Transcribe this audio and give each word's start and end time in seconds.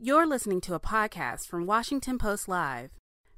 You're 0.00 0.28
listening 0.28 0.60
to 0.60 0.74
a 0.74 0.80
podcast 0.80 1.48
from 1.48 1.66
Washington 1.66 2.18
Post 2.18 2.46
Live, 2.46 2.90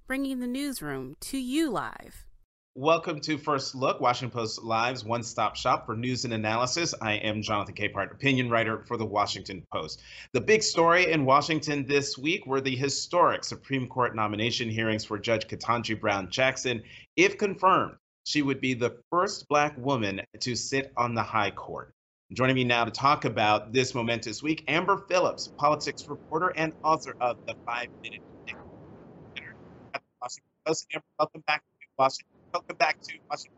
bringing 0.06 0.40
the 0.40 0.46
newsroom 0.46 1.16
to 1.20 1.38
you 1.38 1.70
live. 1.70 2.26
Welcome 2.74 3.18
to 3.20 3.38
First 3.38 3.74
Look, 3.74 3.98
Washington 3.98 4.38
Post 4.38 4.62
Live's 4.62 5.02
one 5.02 5.22
stop 5.22 5.56
shop 5.56 5.86
for 5.86 5.96
news 5.96 6.26
and 6.26 6.34
analysis. 6.34 6.94
I 7.00 7.14
am 7.14 7.40
Jonathan 7.40 7.74
Capehart, 7.74 8.12
opinion 8.12 8.50
writer 8.50 8.84
for 8.86 8.98
the 8.98 9.06
Washington 9.06 9.66
Post. 9.72 10.02
The 10.34 10.42
big 10.42 10.62
story 10.62 11.10
in 11.10 11.24
Washington 11.24 11.86
this 11.86 12.18
week 12.18 12.46
were 12.46 12.60
the 12.60 12.76
historic 12.76 13.42
Supreme 13.42 13.88
Court 13.88 14.14
nomination 14.14 14.68
hearings 14.68 15.06
for 15.06 15.18
Judge 15.18 15.48
Ketanji 15.48 15.98
Brown 15.98 16.30
Jackson. 16.30 16.82
If 17.16 17.38
confirmed, 17.38 17.94
she 18.24 18.42
would 18.42 18.60
be 18.60 18.74
the 18.74 18.98
first 19.08 19.48
Black 19.48 19.78
woman 19.78 20.20
to 20.40 20.54
sit 20.54 20.92
on 20.98 21.14
the 21.14 21.22
High 21.22 21.52
Court. 21.52 21.94
Joining 22.32 22.54
me 22.54 22.62
now 22.62 22.84
to 22.84 22.92
talk 22.92 23.24
about 23.24 23.72
this 23.72 23.92
momentous 23.92 24.40
week, 24.40 24.62
Amber 24.68 25.04
Phillips, 25.08 25.48
politics 25.56 26.06
reporter 26.06 26.52
and 26.54 26.72
author 26.84 27.16
of 27.20 27.38
the 27.44 27.56
Five 27.66 27.88
Minute 28.04 28.20
at 28.46 30.00
the 30.00 30.00
Washington 30.22 30.50
Post. 30.64 30.86
Amber, 30.94 31.04
welcome 31.18 31.42
back 31.48 31.64
to 31.80 31.86
Washington. 31.98 32.28
Welcome 32.54 32.76
back 32.76 33.00
to 33.00 33.14
Washington. 33.28 33.56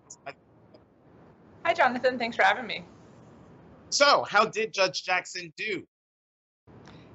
Hi, 1.67 1.75
Jonathan. 1.75 2.19
Thanks 2.19 2.35
for 2.35 2.45
having 2.45 2.67
me. 2.67 2.83
So, 3.91 4.23
how 4.23 4.47
did 4.47 4.73
Judge 4.73 5.05
Jackson 5.05 5.53
do? 5.59 5.87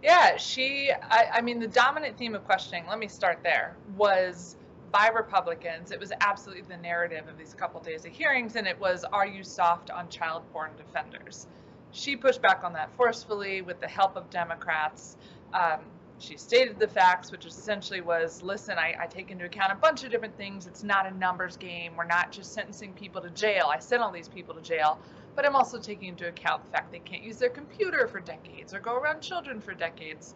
Yeah, 0.03 0.38
she, 0.38 0.92
I, 0.92 1.30
I 1.34 1.42
mean, 1.42 1.59
the 1.59 1.67
dominant 1.67 2.20
theme 2.20 2.36
of 2.36 2.45
questioning, 2.45 2.86
let 2.88 3.00
me 3.00 3.08
start 3.08 3.39
there, 3.42 3.76
was 3.95 4.58
by 4.98 5.10
Republicans. 5.10 5.92
It 5.92 6.00
was 6.00 6.12
absolutely 6.22 6.64
the 6.64 6.82
narrative 6.82 7.28
of 7.28 7.38
these 7.38 7.54
couple 7.54 7.80
days 7.82 8.04
of 8.06 8.12
hearings, 8.12 8.56
and 8.56 8.66
it 8.66 8.80
was, 8.80 9.04
Are 9.04 9.28
you 9.28 9.44
soft 9.44 9.92
on 9.92 10.10
child 10.10 10.42
porn 10.52 10.72
defenders? 10.76 11.46
She 11.92 12.16
pushed 12.16 12.42
back 12.42 12.64
on 12.64 12.73
that 12.73 12.90
forcefully 12.98 13.62
with 13.62 13.80
the 13.80 13.88
help 13.88 14.16
of 14.16 14.28
Democrats. 14.32 15.16
Um, 15.54 15.82
she 16.18 16.36
stated 16.36 16.80
the 16.80 16.88
facts, 16.88 17.32
which 17.32 17.46
essentially 17.46 18.02
was 18.02 18.42
listen, 18.42 18.80
I, 18.80 18.96
I, 19.00 19.06
take 19.06 19.30
into 19.30 19.46
account 19.46 19.72
a 19.72 19.76
bunch 19.76 20.04
of 20.04 20.09
different 20.09 20.36
things. 20.36 20.66
It's 20.66 20.84
not 20.84 21.06
a 21.06 21.16
numbers 21.16 21.58
game. 21.58 21.95
We're 21.95 22.06
not 22.06 22.32
just 22.32 22.54
sentencing 22.54 22.94
people 22.94 23.22
to 23.22 23.30
jail. 23.30 23.70
I 23.72 23.78
sent 23.78 24.02
all 24.02 24.11
these 24.11 24.28
people 24.28 24.56
to 24.56 24.61
jail, 24.61 25.00
but 25.36 25.45
I'm 25.45 25.56
also 25.56 25.78
taking 25.78 26.08
into 26.08 26.28
account 26.28 26.66
the 26.66 26.72
fact 26.72 26.92
they 26.92 27.00
can't 27.00 27.22
use 27.22 27.38
their 27.38 27.50
computer 27.50 28.08
for 28.08 28.20
decades 28.20 28.73
or 28.73 28.80
go 28.80 28.95
around 28.95 29.22
children 29.22 29.61
for 29.61 29.76
decades. 29.76 30.34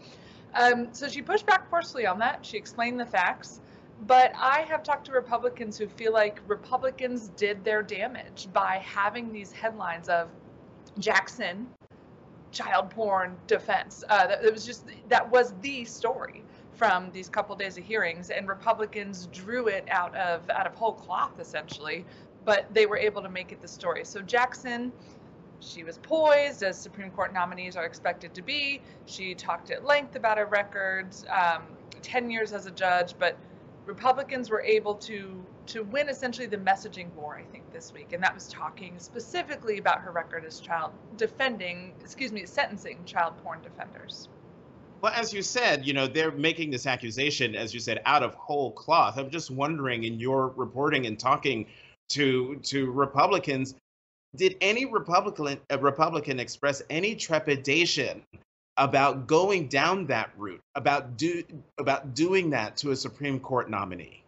Um, 0.53 0.89
so 0.93 1.07
she 1.07 1.23
pushed 1.23 1.47
back 1.47 1.67
forcefully 1.67 2.05
on 2.05 2.19
that. 2.19 2.45
She 2.45 2.57
explained 2.57 2.99
the 2.99 3.05
facts. 3.07 3.59
But 4.07 4.33
I 4.35 4.61
have 4.61 4.81
talked 4.81 5.05
to 5.05 5.11
Republicans 5.11 5.77
who 5.77 5.87
feel 5.87 6.11
like 6.11 6.39
Republicans 6.47 7.29
did 7.29 7.63
their 7.63 7.83
damage 7.83 8.47
by 8.51 8.81
having 8.83 9.31
these 9.31 9.51
headlines 9.51 10.09
of 10.09 10.29
Jackson 10.97 11.67
child 12.51 12.89
porn 12.89 13.37
defense. 13.47 14.03
Uh, 14.09 14.27
that, 14.27 14.51
was 14.51 14.65
just 14.65 14.85
that 15.07 15.29
was 15.29 15.53
the 15.61 15.85
story 15.85 16.43
from 16.73 17.11
these 17.11 17.29
couple 17.29 17.55
days 17.55 17.77
of 17.77 17.83
hearings, 17.83 18.31
and 18.31 18.47
Republicans 18.47 19.27
drew 19.31 19.67
it 19.67 19.85
out 19.89 20.15
of 20.15 20.49
out 20.49 20.65
of 20.65 20.73
whole 20.73 20.93
cloth 20.93 21.39
essentially, 21.39 22.03
but 22.43 22.65
they 22.73 22.87
were 22.87 22.97
able 22.97 23.21
to 23.21 23.29
make 23.29 23.51
it 23.51 23.61
the 23.61 23.67
story. 23.67 24.03
So 24.05 24.21
Jackson. 24.21 24.91
She 25.63 25.83
was 25.83 25.99
poised, 25.99 26.63
as 26.63 26.75
Supreme 26.75 27.11
Court 27.11 27.31
nominees 27.31 27.75
are 27.75 27.85
expected 27.85 28.33
to 28.33 28.41
be. 28.41 28.81
She 29.05 29.35
talked 29.35 29.69
at 29.69 29.85
length 29.85 30.15
about 30.15 30.39
her 30.39 30.47
records, 30.47 31.23
um, 31.29 31.61
10 32.01 32.31
years 32.31 32.51
as 32.51 32.65
a 32.65 32.71
judge, 32.71 33.13
but 33.19 33.37
Republicans 33.91 34.49
were 34.49 34.61
able 34.61 34.95
to 34.95 35.43
to 35.67 35.83
win 35.83 36.07
essentially 36.07 36.47
the 36.47 36.57
messaging 36.57 37.13
war, 37.13 37.35
I 37.37 37.43
think, 37.51 37.71
this 37.73 37.93
week, 37.93 38.13
and 38.13 38.23
that 38.23 38.33
was 38.33 38.47
talking 38.47 38.93
specifically 38.99 39.79
about 39.79 39.99
her 39.99 40.11
record 40.11 40.45
as 40.45 40.61
child 40.61 40.91
defending, 41.17 41.93
excuse 41.99 42.31
me, 42.31 42.45
sentencing 42.45 42.99
child 43.05 43.33
porn 43.43 43.59
defenders. 43.61 44.29
Well, 45.01 45.11
as 45.13 45.33
you 45.33 45.41
said, 45.41 45.85
you 45.85 45.93
know, 45.93 46.07
they're 46.07 46.31
making 46.31 46.71
this 46.71 46.87
accusation, 46.87 47.53
as 47.53 47.73
you 47.73 47.81
said, 47.81 48.01
out 48.05 48.23
of 48.23 48.33
whole 48.35 48.71
cloth. 48.71 49.17
I'm 49.17 49.29
just 49.29 49.51
wondering, 49.51 50.05
in 50.05 50.19
your 50.21 50.53
reporting 50.55 51.05
and 51.05 51.19
talking 51.19 51.67
to 52.09 52.55
to 52.63 52.91
Republicans, 52.91 53.75
did 54.37 54.55
any 54.61 54.85
Republican 54.85 55.59
uh, 55.69 55.79
Republican 55.79 56.39
express 56.39 56.81
any 56.89 57.13
trepidation 57.13 58.23
about 58.77 59.27
going 59.27 59.67
down 59.67 60.07
that 60.07 60.31
route, 60.37 60.61
about 60.75 61.17
do 61.17 61.43
about 61.77 62.13
doing 62.13 62.51
that 62.51 62.77
to 62.77 62.91
a 62.91 62.95
Supreme 62.95 63.39
Court 63.39 63.69
nominee? 63.69 64.23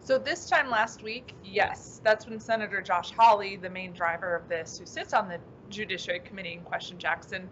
So 0.00 0.18
this 0.18 0.48
time 0.48 0.70
last 0.70 1.02
week, 1.02 1.34
yes, 1.44 2.00
that's 2.02 2.26
when 2.26 2.40
Senator 2.40 2.80
Josh 2.80 3.12
Hawley, 3.12 3.56
the 3.56 3.68
main 3.68 3.92
driver 3.92 4.34
of 4.34 4.48
this, 4.48 4.78
who 4.78 4.86
sits 4.86 5.12
on 5.12 5.28
the 5.28 5.38
Judiciary 5.68 6.20
Committee 6.20 6.54
in 6.54 6.62
question 6.62 6.98
Jackson, 6.98 7.46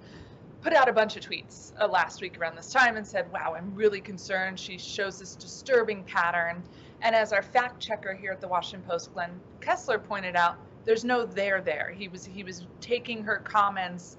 put 0.62 0.72
out 0.72 0.88
a 0.88 0.92
bunch 0.92 1.16
of 1.16 1.22
tweets 1.22 1.72
uh, 1.78 1.86
last 1.86 2.22
week 2.22 2.38
around 2.38 2.56
this 2.56 2.72
time 2.72 2.96
and 2.96 3.06
said, 3.06 3.30
"Wow, 3.32 3.54
I'm 3.56 3.74
really 3.74 4.00
concerned. 4.00 4.58
She 4.58 4.78
shows 4.78 5.18
this 5.18 5.34
disturbing 5.34 6.04
pattern." 6.04 6.62
And 7.02 7.14
as 7.14 7.32
our 7.32 7.42
fact 7.42 7.78
checker 7.78 8.14
here 8.14 8.32
at 8.32 8.40
the 8.40 8.48
Washington 8.48 8.88
Post, 8.88 9.12
Glenn 9.12 9.38
Kessler 9.60 9.98
pointed 9.98 10.34
out, 10.34 10.56
there's 10.86 11.04
no 11.04 11.26
there 11.26 11.60
there. 11.60 11.92
He 11.94 12.08
was 12.08 12.24
he 12.24 12.42
was 12.42 12.66
taking 12.80 13.22
her 13.24 13.38
comments 13.38 14.16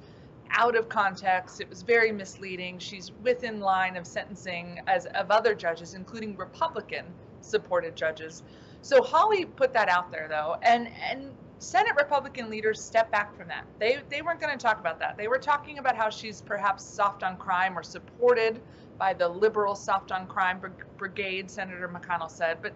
out 0.51 0.75
of 0.75 0.89
context. 0.89 1.61
It 1.61 1.69
was 1.69 1.81
very 1.81 2.11
misleading. 2.11 2.79
She's 2.79 3.11
within 3.23 3.59
line 3.59 3.97
of 3.97 4.05
sentencing 4.07 4.79
as 4.87 5.05
of 5.07 5.31
other 5.31 5.53
judges, 5.55 5.93
including 5.93 6.35
Republican 6.37 7.05
supported 7.41 7.95
judges. 7.95 8.43
So 8.81 9.01
Hawley 9.01 9.45
put 9.45 9.73
that 9.73 9.89
out 9.89 10.11
there 10.11 10.27
though, 10.27 10.57
and 10.61 10.89
and 11.11 11.31
Senate 11.59 11.95
Republican 11.97 12.49
leaders 12.49 12.79
stepped 12.81 13.11
back 13.11 13.35
from 13.35 13.47
that. 13.47 13.65
They 13.79 13.99
they 14.09 14.21
weren't 14.21 14.39
going 14.39 14.57
to 14.57 14.63
talk 14.63 14.79
about 14.79 14.99
that. 14.99 15.17
They 15.17 15.27
were 15.27 15.39
talking 15.39 15.79
about 15.79 15.95
how 15.95 16.09
she's 16.09 16.41
perhaps 16.41 16.83
soft 16.83 17.23
on 17.23 17.37
crime 17.37 17.77
or 17.77 17.83
supported 17.83 18.61
by 18.97 19.13
the 19.13 19.27
liberal 19.27 19.75
soft 19.75 20.11
on 20.11 20.27
crime 20.27 20.59
brigade, 20.97 21.51
Senator 21.51 21.87
McConnell 21.87 22.31
said, 22.31 22.57
but 22.61 22.73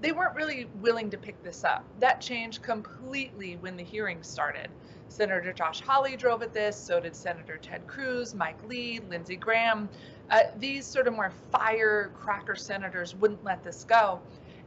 they 0.00 0.12
weren't 0.12 0.34
really 0.34 0.68
willing 0.80 1.10
to 1.10 1.16
pick 1.16 1.42
this 1.42 1.64
up. 1.64 1.84
That 2.00 2.20
changed 2.20 2.62
completely 2.62 3.56
when 3.56 3.76
the 3.76 3.82
hearings 3.82 4.28
started. 4.28 4.68
Senator 5.08 5.52
Josh 5.52 5.80
Hawley 5.80 6.16
drove 6.16 6.42
at 6.42 6.52
this, 6.52 6.76
so 6.76 7.00
did 7.00 7.16
Senator 7.16 7.56
Ted 7.56 7.86
Cruz, 7.86 8.34
Mike 8.34 8.58
Lee, 8.68 9.00
Lindsey 9.08 9.36
Graham. 9.36 9.88
Uh, 10.30 10.40
these 10.58 10.84
sort 10.84 11.06
of 11.06 11.14
more 11.14 11.32
firecracker 11.52 12.56
senators 12.56 13.14
wouldn't 13.14 13.42
let 13.44 13.62
this 13.62 13.84
go. 13.84 14.20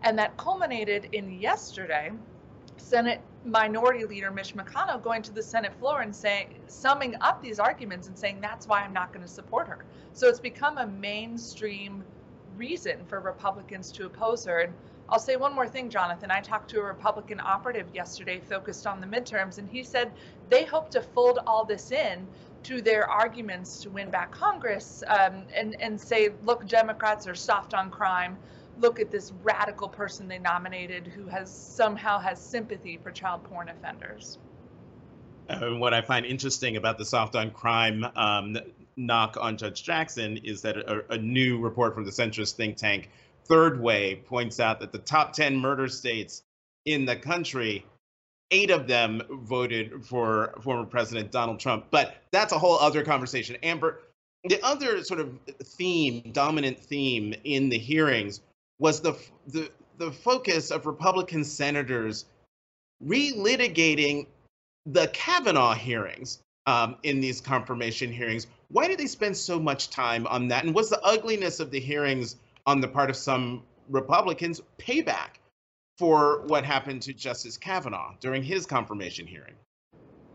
And 0.04 0.18
that 0.18 0.38
culminated 0.38 1.10
in 1.12 1.40
yesterday, 1.40 2.12
Senate 2.78 3.22
Minority 3.46 4.06
Leader 4.06 4.32
Mitch 4.32 4.56
McConnell 4.56 5.02
going 5.02 5.22
to 5.24 5.32
the 5.32 5.44
Senate 5.44 5.74
floor 5.80 6.02
and 6.02 6.16
saying, 6.16 6.56
summing 6.68 7.16
up 7.22 7.42
these 7.42 7.60
arguments 7.60 8.08
and 8.08 8.18
saying, 8.18 8.40
that's 8.42 8.68
why 8.68 8.82
I'm 8.82 8.94
not 8.94 9.14
going 9.14 9.26
to 9.26 9.32
support 9.32 9.68
her. 9.68 9.86
So 10.14 10.28
it's 10.28 10.40
become 10.40 10.78
a 10.78 10.88
mainstream 10.88 12.04
reason 12.58 13.06
for 13.08 13.20
Republicans 13.20 13.92
to 13.94 14.06
oppose 14.06 14.46
her. 14.46 14.60
And 14.60 14.74
I'll 15.12 15.20
say 15.20 15.36
one 15.36 15.56
more 15.56 15.68
thing, 15.68 15.90
Jonathan. 15.90 16.30
I 16.30 16.40
talked 16.40 16.70
to 16.72 16.80
a 16.80 16.84
Republican 16.84 17.40
operative 17.40 17.88
yesterday 17.94 18.40
focused 18.40 18.86
on 18.86 19.02
the 19.02 19.08
midterms, 19.08 19.58
and 19.58 19.68
he 19.68 19.84
said 19.84 20.12
they 20.50 20.66
hope 20.66 20.92
to 20.92 21.02
fold 21.02 21.40
all 21.48 21.66
this 21.66 21.92
in 21.92 22.28
to 22.64 22.82
their 22.82 23.10
arguments 23.10 23.82
to 23.82 23.90
win 23.90 24.10
back 24.12 24.32
Congress 24.32 25.04
um, 25.08 25.44
and, 25.56 25.76
and 25.82 26.00
say, 26.00 26.30
look, 26.44 26.68
Democrats 26.68 27.28
are 27.28 27.36
soft 27.36 27.74
on 27.74 27.90
crime. 27.90 28.38
Look 28.80 29.00
at 29.00 29.12
this 29.12 29.34
radical 29.44 29.88
person 29.88 30.28
they 30.28 30.40
nominated 30.40 31.08
who 31.08 31.26
has 31.28 31.52
somehow 31.52 32.20
has 32.20 32.40
sympathy 32.40 33.00
for 33.02 33.12
child 33.12 33.44
porn 33.44 33.70
offenders. 33.70 34.38
Uh, 35.50 35.72
what 35.72 35.94
I 35.94 36.02
find 36.02 36.26
interesting 36.26 36.78
about 36.78 36.98
the 36.98 37.06
soft 37.06 37.36
on 37.36 37.50
crime 37.50 38.06
um, 38.16 38.58
knock 38.96 39.38
on 39.40 39.58
Judge 39.58 39.84
Jackson 39.84 40.38
is 40.44 40.62
that 40.62 40.78
a, 40.78 41.14
a 41.14 41.18
new 41.18 41.58
report 41.58 41.96
from 41.96 42.06
the 42.06 42.12
centrist 42.12 42.54
think 42.54 42.78
tank 42.78 43.10
Third 43.50 43.82
Way 43.82 44.16
points 44.26 44.60
out 44.60 44.80
that 44.80 44.92
the 44.92 45.00
top 45.00 45.34
10 45.34 45.58
murder 45.58 45.88
states 45.88 46.44
in 46.86 47.06
the 47.06 47.16
country 47.16 47.86
eight 48.52 48.72
of 48.72 48.88
them 48.88 49.22
voted 49.30 50.06
for 50.06 50.54
former 50.62 50.86
President 50.86 51.32
Donald 51.32 51.60
Trump. 51.60 51.86
But 51.92 52.18
that's 52.32 52.54
a 52.54 52.60
whole 52.60 52.78
other 52.80 53.04
conversation. 53.04 53.58
Amber, 53.64 54.02
the 54.44 54.64
other 54.64 55.04
sort 55.04 55.20
of 55.20 55.38
theme, 55.64 56.32
dominant 56.32 56.80
theme 56.80 57.34
in 57.44 57.70
the 57.70 57.78
hearings 57.78 58.42
was 58.80 59.02
the 59.02 59.18
the 59.48 59.70
the 59.98 60.12
focus 60.12 60.72
of 60.72 60.86
Republican 60.86 61.44
senators 61.44 62.26
relitigating 63.04 64.28
the 64.86 65.08
Kavanaugh 65.10 65.74
hearings 65.74 66.40
um, 66.66 66.96
in 67.04 67.20
these 67.20 67.42
confirmation 67.42 68.12
hearings. 68.12 68.48
Why 68.70 68.88
did 68.88 68.98
they 68.98 69.08
spend 69.08 69.36
so 69.36 69.60
much 69.60 69.90
time 69.90 70.26
on 70.28 70.48
that? 70.48 70.64
And 70.64 70.74
was 70.74 70.90
the 70.90 71.02
ugliness 71.04 71.60
of 71.60 71.70
the 71.72 71.80
hearings 71.80 72.38
on 72.70 72.80
the 72.80 72.88
part 72.88 73.10
of 73.10 73.16
some 73.16 73.64
Republicans 73.90 74.62
payback 74.78 75.40
for 75.98 76.44
what 76.46 76.64
happened 76.64 77.02
to 77.02 77.12
Justice 77.14 77.58
Kavanaugh 77.58 78.14
during 78.20 78.44
his 78.44 78.68
confirmation 78.68 79.26
hearing. 79.26 79.56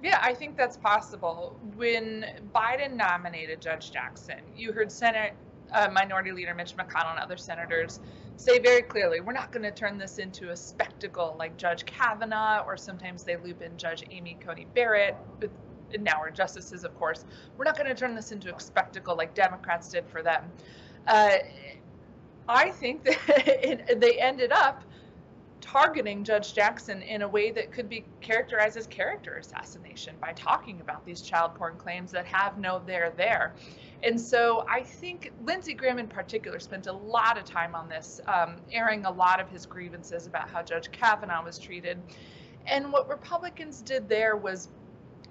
Yeah, 0.02 0.18
I 0.20 0.34
think 0.34 0.56
that's 0.56 0.76
possible. 0.76 1.56
When 1.76 2.26
Biden 2.52 2.94
nominated 2.94 3.60
Judge 3.60 3.92
Jackson, 3.92 4.40
you 4.56 4.72
heard 4.72 4.90
Senate 4.90 5.34
uh, 5.72 5.88
Minority 5.92 6.32
Leader 6.32 6.54
Mitch 6.54 6.76
McConnell 6.76 7.12
and 7.12 7.20
other 7.20 7.36
senators 7.36 8.00
say 8.36 8.58
very 8.58 8.82
clearly, 8.82 9.20
we're 9.20 9.32
not 9.32 9.52
going 9.52 9.62
to 9.62 9.70
turn 9.70 9.96
this 9.96 10.18
into 10.18 10.50
a 10.50 10.56
spectacle 10.56 11.36
like 11.38 11.56
Judge 11.56 11.86
Kavanaugh, 11.86 12.64
or 12.66 12.76
sometimes 12.76 13.22
they 13.22 13.36
loop 13.36 13.62
in 13.62 13.76
Judge 13.76 14.02
Amy 14.10 14.36
Coney 14.44 14.66
Barrett. 14.74 15.16
But 15.38 15.50
now 16.00 16.20
are 16.20 16.32
justices, 16.32 16.82
of 16.82 16.98
course. 16.98 17.24
We're 17.56 17.64
not 17.64 17.76
going 17.76 17.88
to 17.88 17.94
turn 17.94 18.16
this 18.16 18.32
into 18.32 18.52
a 18.52 18.58
spectacle 18.58 19.14
like 19.16 19.34
Democrats 19.34 19.88
did 19.88 20.04
for 20.08 20.20
them. 20.20 20.50
Uh, 21.06 21.36
I 22.48 22.70
think 22.70 23.04
that 23.04 23.18
it, 23.28 24.00
they 24.00 24.20
ended 24.20 24.52
up 24.52 24.82
targeting 25.60 26.22
Judge 26.24 26.54
Jackson 26.54 27.00
in 27.02 27.22
a 27.22 27.28
way 27.28 27.50
that 27.50 27.72
could 27.72 27.88
be 27.88 28.04
characterized 28.20 28.76
as 28.76 28.86
character 28.86 29.36
assassination 29.36 30.14
by 30.20 30.32
talking 30.34 30.80
about 30.80 31.04
these 31.06 31.22
child 31.22 31.54
porn 31.54 31.76
claims 31.76 32.12
that 32.12 32.26
have 32.26 32.58
no 32.58 32.82
there 32.86 33.12
there. 33.16 33.54
And 34.02 34.20
so 34.20 34.66
I 34.68 34.82
think 34.82 35.32
Lindsey 35.44 35.72
Graham 35.72 35.98
in 35.98 36.06
particular 36.06 36.60
spent 36.60 36.86
a 36.86 36.92
lot 36.92 37.38
of 37.38 37.44
time 37.44 37.74
on 37.74 37.88
this, 37.88 38.20
um, 38.26 38.56
airing 38.70 39.06
a 39.06 39.10
lot 39.10 39.40
of 39.40 39.48
his 39.48 39.64
grievances 39.64 40.26
about 40.26 40.50
how 40.50 40.62
Judge 40.62 40.90
Kavanaugh 40.92 41.42
was 41.42 41.58
treated. 41.58 41.98
And 42.66 42.92
what 42.92 43.08
Republicans 43.08 43.80
did 43.80 44.08
there 44.08 44.36
was 44.36 44.68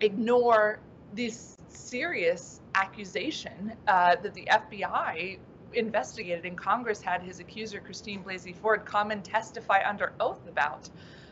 ignore 0.01 0.79
this 1.13 1.57
serious 1.67 2.59
accusation 2.73 3.73
uh, 3.87 4.15
that 4.23 4.33
the 4.33 4.47
FBI 4.51 5.37
investigated 5.75 6.45
and 6.45 6.57
Congress 6.57 7.01
had 7.01 7.21
his 7.21 7.39
accuser, 7.39 7.79
Christine 7.79 8.23
Blasey 8.23 8.55
Ford, 8.55 8.85
come 8.85 9.11
and 9.11 9.23
testify 9.23 9.79
under 9.87 10.13
oath 10.19 10.47
about. 10.47 10.89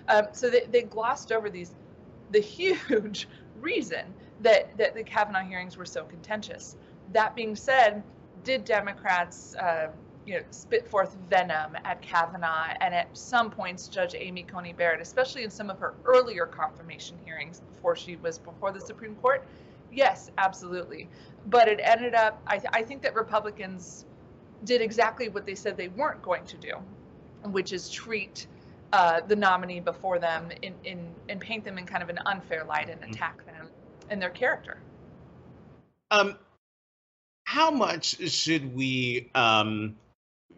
Um, 0.07 0.27
so 0.31 0.49
they, 0.49 0.65
they 0.71 0.81
glossed 0.83 1.31
over 1.31 1.49
these, 1.49 1.73
the 2.31 2.39
huge 2.39 3.27
reason 3.61 4.13
that, 4.41 4.75
that 4.77 4.95
the 4.95 5.03
Kavanaugh 5.03 5.43
hearings 5.43 5.77
were 5.77 5.85
so 5.85 6.03
contentious. 6.03 6.75
That 7.13 7.35
being 7.35 7.55
said, 7.55 8.03
did 8.43 8.65
Democrats, 8.65 9.55
uh, 9.55 9.87
you 10.25 10.35
know, 10.35 10.43
spit 10.51 10.87
forth 10.87 11.15
venom 11.29 11.75
at 11.83 12.01
Kavanaugh 12.01 12.73
and 12.79 12.93
at 12.93 13.15
some 13.17 13.49
points 13.49 13.87
Judge 13.87 14.15
Amy 14.17 14.43
Coney 14.43 14.73
Barrett, 14.73 15.01
especially 15.01 15.43
in 15.43 15.49
some 15.49 15.69
of 15.69 15.79
her 15.79 15.95
earlier 16.05 16.45
confirmation 16.45 17.17
hearings 17.25 17.61
before 17.73 17.95
she 17.95 18.15
was 18.17 18.37
before 18.37 18.71
the 18.71 18.81
Supreme 18.81 19.15
Court? 19.15 19.45
Yes, 19.91 20.29
absolutely. 20.37 21.09
But 21.47 21.67
it 21.67 21.81
ended 21.83 22.15
up, 22.15 22.41
I, 22.47 22.57
th- 22.57 22.71
I 22.73 22.81
think 22.81 23.01
that 23.01 23.15
Republicans 23.15 24.05
did 24.63 24.81
exactly 24.81 25.29
what 25.29 25.45
they 25.45 25.55
said 25.55 25.77
they 25.77 25.89
weren't 25.89 26.21
going 26.21 26.45
to 26.45 26.57
do, 26.57 26.73
which 27.45 27.73
is 27.73 27.89
treat 27.89 28.47
uh, 28.93 29.21
the 29.21 29.35
nominee 29.35 29.79
before 29.79 30.19
them 30.19 30.49
in, 30.61 30.73
in 30.83 31.07
and 31.29 31.39
paint 31.39 31.63
them 31.63 31.77
in 31.77 31.85
kind 31.85 32.03
of 32.03 32.09
an 32.09 32.19
unfair 32.25 32.63
light 32.65 32.89
and 32.89 33.01
mm-hmm. 33.01 33.11
attack 33.11 33.45
them 33.45 33.67
and 34.09 34.21
their 34.21 34.29
character. 34.29 34.77
Um, 36.11 36.37
how 37.45 37.71
much 37.71 38.29
should 38.29 38.75
we 38.75 39.29
um, 39.33 39.95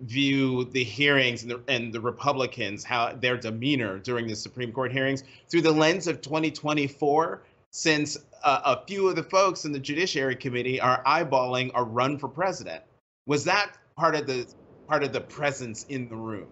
view 0.01 0.65
the 0.65 0.83
hearings 0.83 1.44
and 1.44 1.51
the, 1.51 1.61
and 1.67 1.94
the 1.94 2.01
Republicans, 2.01 2.83
how 2.83 3.13
their 3.13 3.38
demeanor 3.38 4.00
during 4.00 4.27
the 4.27 4.35
Supreme 4.35 4.71
Court 4.71 4.91
hearings 4.91 5.23
through 5.50 5.61
the 5.61 5.71
lens 5.71 6.07
of 6.07 6.21
2024? 6.21 7.44
Since 7.71 8.17
uh, 8.44 8.61
a 8.65 8.85
few 8.85 9.07
of 9.07 9.15
the 9.15 9.23
folks 9.23 9.65
in 9.65 9.71
the 9.71 9.79
Judiciary 9.79 10.35
Committee 10.35 10.79
are 10.79 11.03
eyeballing 11.05 11.71
a 11.73 11.83
run 11.83 12.19
for 12.19 12.27
president, 12.27 12.83
was 13.25 13.44
that 13.45 13.77
part 13.95 14.15
of 14.15 14.27
the 14.27 14.47
part 14.87 15.03
of 15.03 15.13
the 15.13 15.21
presence 15.21 15.85
in 15.85 16.09
the 16.09 16.15
room. 16.15 16.47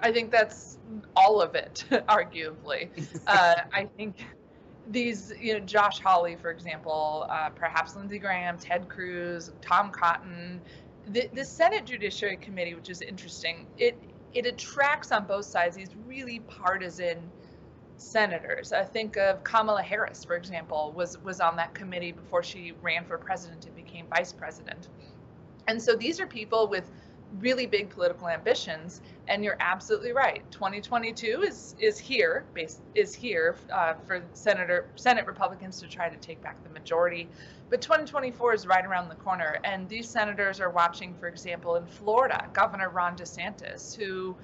I 0.00 0.12
think 0.12 0.30
that's 0.30 0.78
all 1.14 1.40
of 1.40 1.54
it, 1.54 1.84
arguably. 1.90 2.90
uh, 3.26 3.54
I 3.72 3.88
think 3.96 4.16
these, 4.90 5.32
you 5.40 5.54
know, 5.54 5.60
Josh 5.60 6.00
Hawley, 6.00 6.36
for 6.36 6.50
example, 6.50 7.26
uh, 7.30 7.50
perhaps 7.50 7.96
Lindsey 7.96 8.18
Graham, 8.18 8.58
Ted 8.58 8.88
Cruz, 8.88 9.50
Tom 9.60 9.90
Cotton, 9.90 10.60
the, 11.08 11.28
the 11.32 11.44
Senate 11.44 11.86
Judiciary 11.86 12.36
Committee, 12.36 12.74
which 12.74 12.90
is 12.90 13.00
interesting, 13.00 13.66
it 13.78 13.96
it 14.34 14.44
attracts 14.44 15.12
on 15.12 15.24
both 15.24 15.46
sides 15.46 15.76
these 15.76 15.96
really 16.06 16.40
partisan 16.40 17.18
senators. 17.96 18.72
I 18.72 18.84
think 18.84 19.16
of 19.16 19.42
Kamala 19.44 19.82
Harris, 19.82 20.24
for 20.24 20.36
example, 20.36 20.92
was 20.94 21.22
was 21.22 21.40
on 21.40 21.56
that 21.56 21.74
committee 21.74 22.12
before 22.12 22.42
she 22.42 22.72
ran 22.82 23.04
for 23.04 23.18
president 23.18 23.64
and 23.66 23.74
became 23.74 24.06
vice 24.14 24.32
president. 24.32 24.88
And 25.66 25.80
so 25.82 25.94
these 25.94 26.20
are 26.20 26.26
people 26.26 26.68
with 26.68 26.90
really 27.40 27.66
big 27.66 27.90
political 27.90 28.28
ambitions 28.28 29.00
and 29.28 29.42
you're 29.44 29.56
absolutely 29.60 30.12
right. 30.12 30.42
2022 30.50 31.42
is 31.42 31.74
is 31.78 31.98
here 31.98 32.44
base 32.54 32.80
is 32.94 33.14
here 33.14 33.56
uh, 33.72 33.94
for 34.06 34.22
senator 34.32 34.86
senate 34.94 35.26
republicans 35.26 35.80
to 35.80 35.88
try 35.88 36.08
to 36.08 36.16
take 36.18 36.40
back 36.42 36.62
the 36.62 36.70
majority. 36.70 37.28
But 37.68 37.80
2024 37.80 38.54
is 38.54 38.66
right 38.66 38.84
around 38.84 39.08
the 39.08 39.16
corner 39.16 39.58
and 39.64 39.88
these 39.88 40.08
senators 40.08 40.60
are 40.60 40.70
watching 40.70 41.14
for 41.14 41.26
example 41.26 41.76
in 41.76 41.86
florida 41.86 42.48
governor 42.52 42.90
ron 42.90 43.16
desantis 43.16 43.94
who 43.96 44.36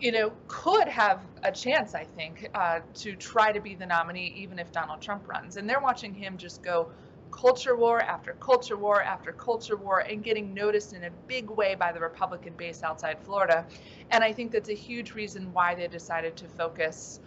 you 0.00 0.10
know 0.10 0.32
could 0.48 0.88
have 0.88 1.20
a 1.44 1.52
chance 1.52 1.94
i 1.94 2.04
think 2.04 2.50
uh, 2.54 2.80
to 2.94 3.14
try 3.14 3.52
to 3.52 3.60
be 3.60 3.76
the 3.76 3.86
nominee 3.86 4.34
even 4.36 4.58
if 4.58 4.72
donald 4.72 5.00
trump 5.00 5.28
runs. 5.28 5.56
And 5.56 5.70
they're 5.70 5.80
watching 5.80 6.12
him 6.12 6.36
just 6.36 6.62
go 6.62 6.90
culture 7.34 7.74
war 7.76 8.00
after 8.00 8.34
culture 8.34 8.76
war 8.76 9.02
after 9.02 9.32
culture 9.32 9.76
war 9.76 10.00
and 10.00 10.22
getting 10.22 10.54
noticed 10.54 10.92
in 10.92 11.04
a 11.04 11.10
big 11.26 11.50
way 11.50 11.74
by 11.74 11.90
the 11.90 11.98
Republican 11.98 12.52
base 12.56 12.84
outside 12.84 13.18
Florida. 13.24 13.66
And 14.12 14.22
I 14.22 14.32
think 14.32 14.52
that's 14.52 14.68
a 14.68 14.74
huge 14.74 15.14
reason 15.14 15.52
why 15.52 15.74
they 15.74 15.88
decided 15.88 16.36
to 16.36 16.46
focus 16.46 17.18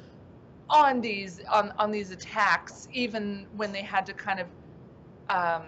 on 0.69 1.01
these 1.01 1.41
on, 1.51 1.73
on 1.77 1.91
these 1.91 2.11
attacks, 2.11 2.87
even 2.93 3.45
when 3.57 3.73
they 3.73 3.81
had 3.81 4.05
to 4.05 4.13
kind 4.13 4.39
of 4.39 4.47
um, 5.29 5.63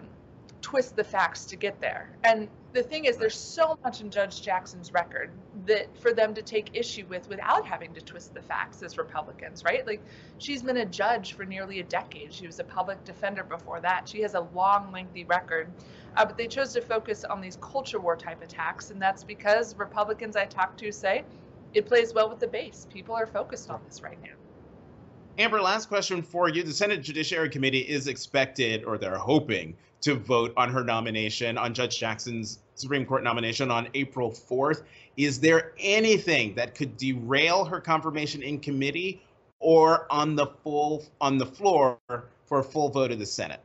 twist 0.61 0.95
the 0.95 1.03
facts 1.03 1.43
to 1.45 1.57
get 1.57 1.79
there. 1.81 2.09
And 2.23 2.47
the 2.71 2.83
thing 2.83 3.05
is, 3.05 3.17
there's 3.17 3.37
so 3.37 3.77
much 3.83 3.99
in 3.99 4.09
Judge 4.09 4.41
Jackson's 4.41 4.93
record 4.93 5.31
that 5.65 5.95
for 5.97 6.13
them 6.13 6.33
to 6.33 6.41
take 6.41 6.69
issue 6.73 7.05
with 7.07 7.27
without 7.29 7.65
having 7.65 7.93
to 7.93 8.01
twist 8.01 8.33
the 8.33 8.41
facts 8.41 8.81
as 8.83 8.97
Republicans, 8.97 9.63
right? 9.63 9.85
Like 9.85 10.01
she's 10.37 10.63
been 10.63 10.77
a 10.77 10.85
judge 10.85 11.33
for 11.33 11.45
nearly 11.45 11.79
a 11.79 11.83
decade. 11.83 12.33
She 12.33 12.45
was 12.45 12.59
a 12.59 12.63
public 12.63 13.03
defender 13.03 13.43
before 13.43 13.79
that. 13.81 14.07
She 14.07 14.21
has 14.21 14.35
a 14.35 14.41
long, 14.53 14.91
lengthy 14.91 15.23
record. 15.25 15.71
Uh, 16.15 16.25
but 16.25 16.37
they 16.37 16.47
chose 16.47 16.73
to 16.73 16.81
focus 16.81 17.23
on 17.23 17.39
these 17.41 17.57
culture 17.61 17.99
war 17.99 18.15
type 18.15 18.41
attacks, 18.41 18.89
and 18.91 19.01
that's 19.01 19.23
because 19.23 19.75
Republicans 19.75 20.35
I 20.35 20.45
talk 20.45 20.75
to 20.77 20.91
say 20.91 21.23
it 21.73 21.85
plays 21.85 22.13
well 22.13 22.29
with 22.29 22.39
the 22.39 22.47
base. 22.47 22.87
People 22.91 23.15
are 23.15 23.27
focused 23.27 23.69
on 23.69 23.79
this 23.85 24.01
right 24.01 24.21
now. 24.23 24.33
Amber, 25.37 25.61
last 25.61 25.87
question 25.87 26.21
for 26.21 26.49
you. 26.49 26.63
The 26.63 26.73
Senate 26.73 27.01
Judiciary 27.01 27.49
Committee 27.49 27.79
is 27.79 28.07
expected, 28.07 28.83
or 28.83 28.97
they're 28.97 29.17
hoping, 29.17 29.77
to 30.01 30.15
vote 30.15 30.53
on 30.57 30.69
her 30.69 30.83
nomination, 30.83 31.57
on 31.57 31.73
Judge 31.73 31.97
Jackson's 31.99 32.59
Supreme 32.79 33.05
Court 33.05 33.23
nomination 33.23 33.69
on 33.71 33.87
April 33.93 34.31
4th. 34.31 34.83
Is 35.17 35.39
there 35.39 35.73
anything 35.79 36.55
that 36.55 36.75
could 36.75 36.95
derail 36.97 37.65
her 37.65 37.81
confirmation 37.81 38.41
in 38.41 38.59
committee 38.59 39.21
or 39.59 40.07
on 40.09 40.35
the 40.35 40.47
full 40.63 41.05
on 41.19 41.37
the 41.37 41.45
floor 41.45 41.99
for 42.45 42.59
a 42.59 42.63
full 42.63 42.89
vote 42.89 43.11
of 43.11 43.19
the 43.19 43.25
Senate? 43.25 43.59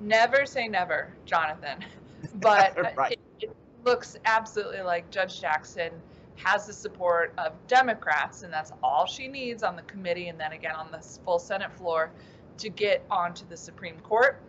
Never 0.00 0.46
say 0.46 0.68
never, 0.68 1.14
Jonathan. 1.24 1.84
But 2.36 2.96
right. 2.96 3.12
it, 3.12 3.20
it 3.40 3.56
looks 3.84 4.16
absolutely 4.26 4.80
like 4.82 5.10
Judge 5.10 5.40
Jackson 5.40 5.90
has 6.36 6.68
the 6.68 6.72
support 6.72 7.34
of 7.36 7.52
Democrats, 7.66 8.44
and 8.44 8.52
that's 8.52 8.72
all 8.80 9.06
she 9.06 9.26
needs 9.26 9.64
on 9.64 9.74
the 9.74 9.82
committee 9.82 10.28
and 10.28 10.38
then 10.38 10.52
again 10.52 10.76
on 10.76 10.92
the 10.92 10.98
full 11.24 11.40
Senate 11.40 11.72
floor 11.72 12.12
to 12.58 12.68
get 12.68 13.04
onto 13.10 13.44
the 13.48 13.56
Supreme 13.56 13.98
Court. 14.00 14.40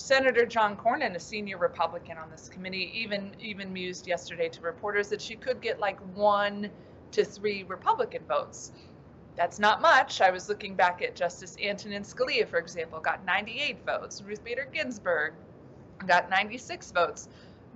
Senator 0.00 0.46
John 0.46 0.76
Cornyn, 0.76 1.14
a 1.14 1.20
senior 1.20 1.58
Republican 1.58 2.18
on 2.18 2.30
this 2.30 2.48
committee, 2.48 2.90
even 2.94 3.32
even 3.40 3.72
mused 3.72 4.06
yesterday 4.06 4.48
to 4.48 4.60
reporters 4.62 5.08
that 5.08 5.20
she 5.20 5.36
could 5.36 5.60
get 5.60 5.78
like 5.78 6.00
one 6.14 6.70
to 7.12 7.24
three 7.24 7.64
Republican 7.64 8.22
votes. 8.26 8.72
That's 9.36 9.58
not 9.58 9.80
much. 9.80 10.20
I 10.20 10.30
was 10.30 10.48
looking 10.48 10.74
back 10.74 11.02
at 11.02 11.14
Justice 11.14 11.56
Antonin 11.62 12.02
Scalia, 12.02 12.46
for 12.46 12.58
example, 12.58 13.00
got 13.00 13.24
98 13.24 13.78
votes. 13.86 14.22
Ruth 14.22 14.42
Bader 14.44 14.68
Ginsburg 14.72 15.34
got 16.06 16.30
96 16.30 16.92
votes 16.92 17.28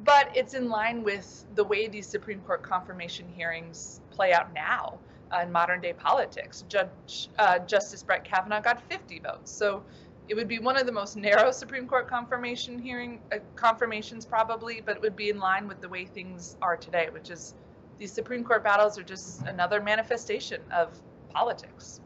but 0.02 0.30
it's 0.34 0.54
in 0.54 0.68
line 0.68 1.04
with 1.04 1.44
the 1.54 1.64
way 1.64 1.86
these 1.86 2.06
Supreme 2.06 2.40
Court 2.40 2.62
confirmation 2.62 3.26
hearings 3.28 4.00
play 4.10 4.32
out 4.32 4.52
now 4.52 4.98
uh, 5.32 5.40
in 5.40 5.52
modern 5.52 5.80
day 5.80 5.92
politics. 5.92 6.64
Judge 6.68 7.28
uh, 7.38 7.60
Justice 7.60 8.02
Brett 8.02 8.24
Kavanaugh 8.24 8.60
got 8.60 8.82
50 8.88 9.20
votes, 9.20 9.50
so 9.52 9.82
it 10.28 10.34
would 10.34 10.48
be 10.48 10.58
one 10.58 10.76
of 10.76 10.86
the 10.86 10.92
most 10.92 11.16
narrow 11.16 11.50
Supreme 11.50 11.86
Court 11.86 12.08
confirmation 12.08 12.78
hearing 12.78 13.20
uh, 13.32 13.38
confirmations 13.56 14.24
probably, 14.24 14.80
but 14.84 14.96
it 14.96 15.02
would 15.02 15.16
be 15.16 15.28
in 15.28 15.38
line 15.38 15.68
with 15.68 15.80
the 15.80 15.88
way 15.88 16.06
things 16.06 16.56
are 16.62 16.76
today, 16.76 17.08
which 17.12 17.30
is 17.30 17.54
these 17.98 18.12
Supreme 18.12 18.42
Court 18.42 18.64
battles 18.64 18.98
are 18.98 19.02
just 19.02 19.42
another 19.42 19.80
manifestation 19.82 20.60
of 20.72 20.98
politics. 21.30 22.00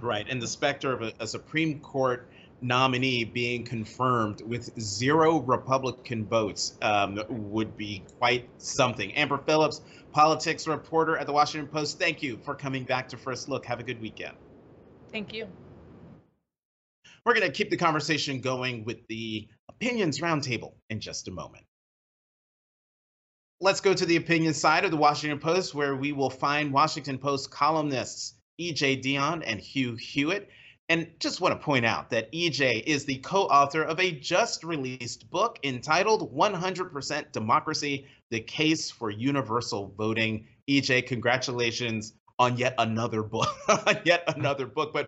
Right, 0.00 0.26
and 0.28 0.40
the 0.40 0.46
specter 0.46 0.92
of 0.92 1.02
a, 1.02 1.12
a 1.20 1.26
Supreme 1.26 1.80
Court 1.80 2.28
nominee 2.62 3.24
being 3.24 3.64
confirmed 3.64 4.42
with 4.42 4.78
zero 4.78 5.38
Republican 5.40 6.26
votes 6.26 6.74
um, 6.82 7.22
would 7.28 7.76
be 7.76 8.02
quite 8.18 8.48
something. 8.58 9.12
Amber 9.14 9.38
Phillips, 9.38 9.80
politics 10.12 10.66
reporter 10.66 11.16
at 11.16 11.26
the 11.26 11.32
Washington 11.32 11.68
Post, 11.68 11.98
thank 11.98 12.22
you 12.22 12.38
for 12.44 12.54
coming 12.54 12.84
back 12.84 13.08
to 13.08 13.16
First 13.16 13.48
Look. 13.48 13.64
Have 13.64 13.80
a 13.80 13.82
good 13.82 14.00
weekend. 14.00 14.36
Thank 15.10 15.32
you. 15.32 15.48
We're 17.24 17.34
going 17.34 17.46
to 17.46 17.52
keep 17.52 17.70
the 17.70 17.76
conversation 17.76 18.40
going 18.40 18.84
with 18.84 19.06
the 19.08 19.48
Opinions 19.68 20.20
Roundtable 20.20 20.74
in 20.88 21.00
just 21.00 21.28
a 21.28 21.30
moment. 21.30 21.64
Let's 23.60 23.80
go 23.80 23.92
to 23.92 24.06
the 24.06 24.16
opinion 24.16 24.54
side 24.54 24.84
of 24.86 24.90
the 24.90 24.96
Washington 24.96 25.38
Post, 25.38 25.74
where 25.74 25.94
we 25.94 26.12
will 26.12 26.30
find 26.30 26.72
Washington 26.72 27.18
Post 27.18 27.50
columnists 27.50 28.34
E.J. 28.60 29.00
Dionne 29.00 29.42
and 29.46 29.58
Hugh 29.58 29.94
Hewitt 29.96 30.50
And 30.90 31.08
just 31.18 31.40
want 31.40 31.58
to 31.58 31.64
point 31.64 31.86
out 31.86 32.10
that 32.10 32.30
EJ 32.32 32.82
is 32.84 33.04
the 33.04 33.16
co 33.18 33.44
author 33.44 33.82
of 33.82 33.98
a 34.00 34.12
just 34.12 34.64
released 34.64 35.30
book 35.30 35.58
entitled 35.62 36.34
100% 36.34 37.32
Democracy 37.32 38.06
The 38.30 38.40
Case 38.40 38.90
for 38.90 39.10
Universal 39.10 39.94
Voting. 39.96 40.46
EJ, 40.68 41.06
congratulations 41.06 42.14
on 42.38 42.56
yet 42.56 42.74
another 42.78 43.22
book. 43.22 43.48
yet 44.04 44.24
another 44.34 44.66
book. 44.66 44.92
But 44.92 45.06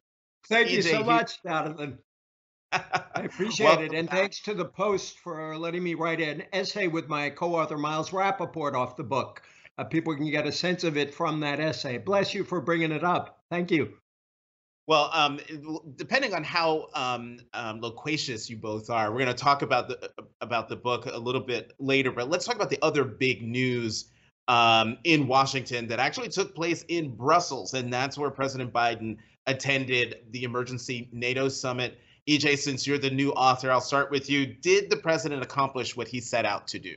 thank 0.48 0.70
you 0.70 0.82
so 0.82 1.02
much, 1.04 1.42
Jonathan. 1.42 1.98
I 2.72 3.22
appreciate 3.24 3.80
it. 3.80 3.92
And 3.92 4.08
thanks 4.08 4.40
to 4.42 4.54
the 4.54 4.64
Post 4.64 5.18
for 5.18 5.56
letting 5.58 5.82
me 5.82 5.94
write 5.94 6.20
an 6.20 6.44
essay 6.52 6.86
with 6.86 7.08
my 7.08 7.30
co 7.30 7.54
author, 7.54 7.76
Miles 7.76 8.10
Rappaport, 8.10 8.74
off 8.74 8.96
the 8.96 9.04
book. 9.04 9.42
Uh, 9.78 9.84
people 9.84 10.14
can 10.14 10.30
get 10.30 10.46
a 10.46 10.52
sense 10.52 10.84
of 10.84 10.96
it 10.96 11.14
from 11.14 11.40
that 11.40 11.60
essay. 11.60 11.98
Bless 11.98 12.34
you 12.34 12.44
for 12.44 12.60
bringing 12.60 12.92
it 12.92 13.04
up. 13.04 13.40
Thank 13.50 13.70
you. 13.70 13.94
Well, 14.86 15.10
um, 15.12 15.38
depending 15.96 16.34
on 16.34 16.42
how 16.42 16.88
um, 16.94 17.38
um, 17.54 17.80
loquacious 17.80 18.50
you 18.50 18.56
both 18.56 18.90
are, 18.90 19.12
we're 19.12 19.18
going 19.18 19.34
to 19.34 19.34
talk 19.34 19.62
about 19.62 19.88
the 19.88 20.10
about 20.40 20.68
the 20.68 20.76
book 20.76 21.06
a 21.06 21.16
little 21.16 21.40
bit 21.40 21.72
later. 21.78 22.10
But 22.10 22.28
let's 22.28 22.44
talk 22.44 22.56
about 22.56 22.70
the 22.70 22.78
other 22.82 23.04
big 23.04 23.42
news 23.42 24.10
um, 24.48 24.98
in 25.04 25.28
Washington 25.28 25.86
that 25.88 26.00
actually 26.00 26.28
took 26.30 26.54
place 26.54 26.84
in 26.88 27.14
Brussels, 27.14 27.74
and 27.74 27.92
that's 27.92 28.18
where 28.18 28.30
President 28.30 28.72
Biden 28.72 29.18
attended 29.46 30.16
the 30.30 30.44
emergency 30.44 31.08
NATO 31.12 31.48
summit. 31.48 31.98
EJ, 32.28 32.58
since 32.58 32.86
you're 32.86 32.98
the 32.98 33.10
new 33.10 33.32
author, 33.32 33.70
I'll 33.70 33.80
start 33.80 34.10
with 34.10 34.30
you. 34.30 34.46
Did 34.46 34.90
the 34.90 34.96
president 34.96 35.42
accomplish 35.42 35.96
what 35.96 36.08
he 36.08 36.20
set 36.20 36.44
out 36.44 36.68
to 36.68 36.78
do? 36.78 36.94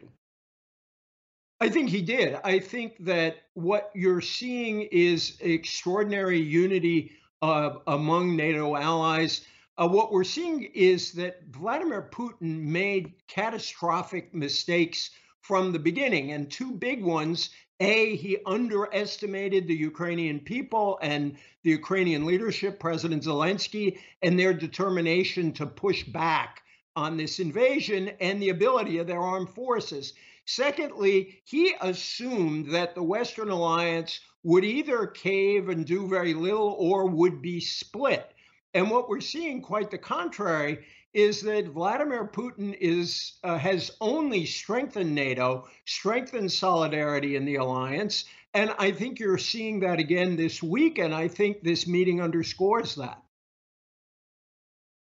I 1.60 1.70
think 1.70 1.90
he 1.90 2.02
did. 2.02 2.38
I 2.44 2.60
think 2.60 3.04
that 3.06 3.38
what 3.54 3.90
you're 3.96 4.22
seeing 4.22 4.84
is 4.92 5.38
extraordinary 5.40 6.40
unity 6.40 7.14
uh, 7.42 7.76
among 7.88 8.36
NATO 8.36 8.76
allies. 8.76 9.46
Uh, 9.78 9.88
what 9.88 10.12
we're 10.12 10.24
seeing 10.24 10.64
is 10.74 11.14
that 11.14 11.44
Vladimir 11.50 12.10
Putin 12.12 12.62
made 12.62 13.14
catastrophic 13.28 14.34
mistakes 14.34 15.12
from 15.42 15.72
the 15.72 15.80
beginning, 15.80 16.32
and 16.32 16.52
two 16.52 16.72
big 16.72 17.04
ones. 17.04 17.52
A, 17.82 18.16
he 18.16 18.38
underestimated 18.46 19.68
the 19.68 19.76
Ukrainian 19.76 20.40
people 20.40 20.98
and 21.02 21.36
the 21.64 21.72
Ukrainian 21.72 22.26
leadership, 22.26 22.80
President 22.80 23.24
Zelensky, 23.24 24.00
and 24.22 24.40
their 24.40 24.54
determination 24.54 25.52
to 25.54 25.66
push 25.66 26.04
back 26.04 26.62
on 26.96 27.18
this 27.18 27.40
invasion 27.40 28.12
and 28.22 28.42
the 28.42 28.50
ability 28.50 28.98
of 29.00 29.08
their 29.08 29.20
armed 29.20 29.50
forces. 29.50 30.14
Secondly, 30.46 31.42
he 31.44 31.76
assumed 31.82 32.72
that 32.72 32.96
the 32.96 33.04
Western 33.04 33.50
alliance 33.50 34.22
would 34.44 34.64
either 34.64 35.08
cave 35.08 35.68
and 35.70 35.86
do 35.86 36.08
very 36.08 36.34
little 36.34 36.76
or 36.80 37.08
would 37.08 37.42
be 37.42 37.60
split. 37.60 38.32
And 38.74 38.90
what 38.90 39.10
we're 39.10 39.22
seeing, 39.22 39.62
quite 39.62 39.92
the 39.92 39.98
contrary, 39.98 40.86
is 41.16 41.42
that 41.42 41.70
Vladimir 41.70 42.28
Putin 42.28 42.76
is 42.80 43.40
uh, 43.44 43.58
has 43.58 43.92
only 44.02 44.46
strengthened 44.46 45.16
NATO, 45.16 45.68
strengthened 45.86 46.52
solidarity 46.52 47.38
in 47.38 47.46
the 47.46 47.56
alliance, 47.56 48.26
and 48.54 48.76
I 48.78 48.92
think 48.92 49.20
you're 49.20 49.38
seeing 49.38 49.80
that 49.80 49.98
again 49.98 50.36
this 50.36 50.62
week. 50.62 51.00
And 51.00 51.16
I 51.16 51.30
think 51.30 51.64
this 51.64 51.88
meeting 51.88 52.22
underscores 52.22 52.96
that. 52.96 53.22